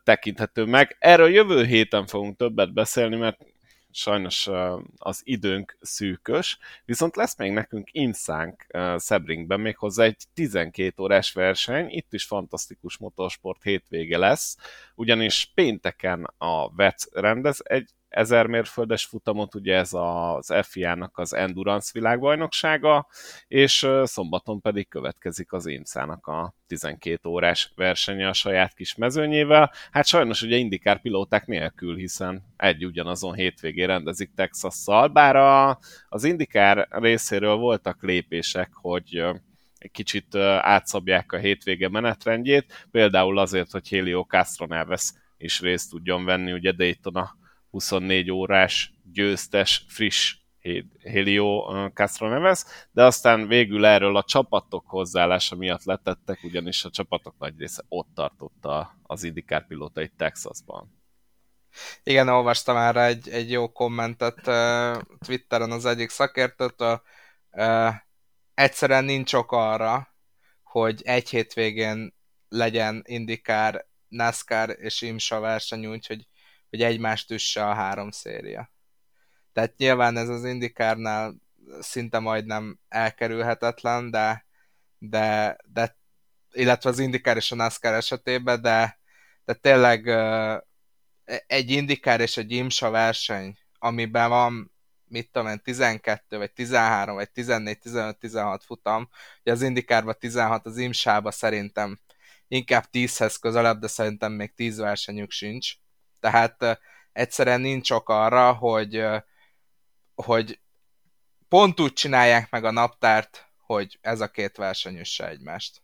[0.04, 0.96] tekinthető meg.
[1.00, 3.46] Erről jövő héten fogunk többet beszélni, mert
[3.94, 4.50] sajnos
[4.98, 8.66] az időnk szűkös, viszont lesz még nekünk Imszánk
[9.00, 14.58] Sebringben méghozzá egy 12 órás verseny, itt is fantasztikus motorsport hétvége lesz,
[14.96, 21.90] ugyanis pénteken a VEC rendez egy ezer mérföldes futamot, ugye ez az FIA-nak az Endurance
[21.94, 23.08] világbajnoksága,
[23.48, 29.72] és szombaton pedig következik az IMSA-nak a 12 órás versenye a saját kis mezőnyével.
[29.92, 35.80] Hát sajnos ugye indikár pilóták nélkül, hiszen egy ugyanazon hétvégén rendezik Texasszal, bár a,
[36.10, 39.24] az indikár részéről voltak lépések, hogy
[39.78, 46.52] egy kicsit átszabják a hétvége menetrendjét, például azért, hogy Helio Castroneves is részt tudjon venni
[46.52, 47.42] ugye Daytona
[47.74, 50.36] 24 órás győztes, friss
[51.04, 57.36] Helio Castro Neves, de aztán végül erről a csapatok hozzáállása miatt letettek, ugyanis a csapatok
[57.40, 61.02] nagy része ott tartotta az IndyCar pilóta itt Texasban.
[62.04, 67.02] Igen, olvastam már egy, egy jó kommentet uh, Twitteren az egyik szakértőtől.
[67.52, 67.94] Uh,
[68.54, 70.08] egyszerűen nincs ok arra,
[70.64, 72.14] hogy egy hétvégén
[72.50, 76.28] legyen IndyCar, NASCAR és IMSA verseny, úgyhogy
[76.74, 78.72] hogy egymást üsse a három széria.
[79.52, 81.36] Tehát nyilván ez az indikárnál
[81.80, 84.46] szinte majdnem elkerülhetetlen, de,
[84.98, 85.98] de, de
[86.52, 89.00] illetve az indikár és a NASCAR esetében, de,
[89.46, 90.08] de tényleg
[91.48, 94.72] egy indikár és egy IMSA verseny, amiben van
[95.08, 99.10] mit tudom én, 12, vagy 13, vagy 14, 15, 16 futam,
[99.42, 102.00] ugye az indikárban 16, az imsába szerintem
[102.48, 105.82] inkább 10-hez közelebb, de szerintem még 10 versenyük sincs.
[106.24, 106.80] Tehát
[107.12, 109.06] egyszerűen nincs ok arra, hogy,
[110.16, 110.60] hogy
[111.48, 115.82] pont úgy csinálják meg a naptárt, hogy ez a két verseny üsse egymást.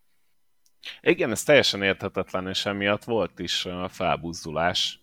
[1.01, 4.99] Igen, ez teljesen érthetetlen, és emiatt volt is felbuzdulás.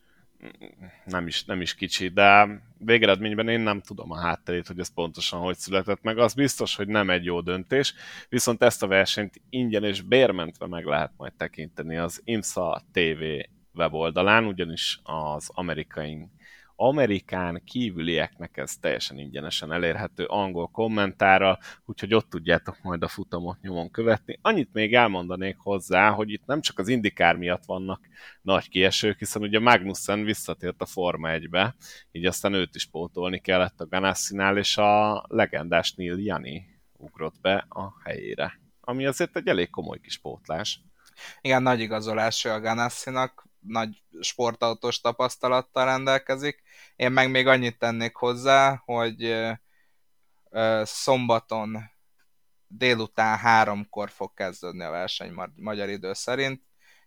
[1.04, 2.48] Nem is, nem is kicsi, de
[2.78, 6.18] végeredményben én nem tudom a hátterét, hogy ez pontosan hogy született meg.
[6.18, 7.94] Az biztos, hogy nem egy jó döntés,
[8.28, 13.22] viszont ezt a versenyt ingyen és bérmentve meg lehet majd tekinteni az IMSA TV
[13.77, 16.28] weboldalán, ugyanis az amerikai
[16.78, 23.90] Amerikán kívülieknek ez teljesen ingyenesen elérhető angol kommentára, úgyhogy ott tudjátok majd a futamot nyomon
[23.90, 24.39] követni.
[24.43, 28.01] Annyit még elmondanék hozzá, hogy itt nem csak az indikár miatt vannak
[28.43, 31.74] nagy kiesők, hiszen ugye Magnussen visszatért a Forma 1-be,
[32.12, 37.66] így aztán őt is pótolni kellett a Ganassinál, és a legendás Neil Jani ugrott be
[37.69, 40.81] a helyére, ami azért egy elég komoly kis pótlás.
[41.40, 46.62] Igen, nagy igazolás a Ganassinak, nagy sportautós tapasztalattal rendelkezik.
[46.97, 49.36] Én meg még annyit tennék hozzá, hogy
[50.82, 51.90] szombaton
[52.68, 56.62] délután háromkor fog kezdődni a verseny magyar idő szerint,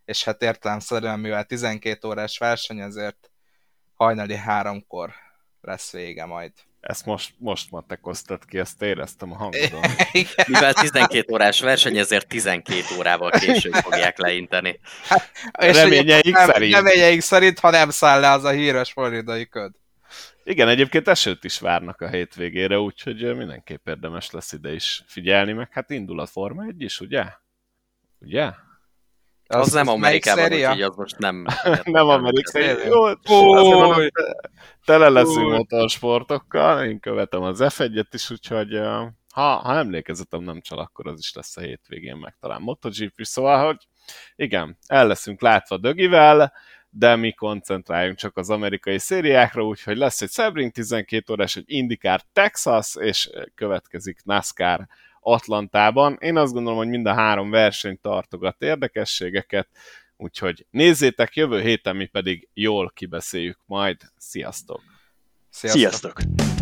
[0.05, 3.31] és hát értelemszerűen, mivel 12 órás verseny, ezért
[3.93, 5.13] hajnali háromkor
[5.61, 6.53] lesz vége majd.
[6.81, 9.81] Ezt most, most matekoztad ki, ezt éreztem a hangodon.
[10.47, 14.79] Mivel 12 órás verseny, ezért 12 órával később fogják leinteni.
[15.07, 16.73] Hát, reményeik nem, szerint.
[16.73, 19.71] Reményeik szerint, ha nem száll le az a híres floridai köd.
[20.43, 25.69] Igen, egyébként esőt is várnak a hétvégére, úgyhogy mindenképp érdemes lesz ide is figyelni, meg
[25.71, 27.25] hát indul a Forma 1 is, ugye?
[28.19, 28.51] Ugye?
[29.51, 31.45] Az, az nem Amerikában, úgyhogy az most nem...
[31.83, 32.63] nem amerikai.
[32.87, 33.13] Jó,
[34.85, 38.79] tele leszünk motorsportokkal, én követem az F1-et is, úgyhogy
[39.33, 43.19] ha, ha emlékezetem nem csal, akkor az is lesz a hétvégén, meg talán MotoGP.
[43.19, 43.87] Is, szóval, hogy
[44.35, 46.53] igen, el leszünk látva Dögivel,
[46.89, 52.21] de mi koncentráljunk csak az amerikai szériákra, úgyhogy lesz egy Sebring 12 órás, egy IndyCar
[52.33, 54.87] Texas, és következik NASCAR
[55.21, 56.17] Atlantában.
[56.19, 59.67] Én azt gondolom, hogy mind a három verseny tartogat érdekességeket,
[60.17, 63.97] úgyhogy nézzétek, jövő héten mi pedig jól kibeszéljük majd.
[64.17, 64.81] Sziasztok!
[65.49, 65.81] Sziasztok!
[65.81, 66.58] Sziasztok.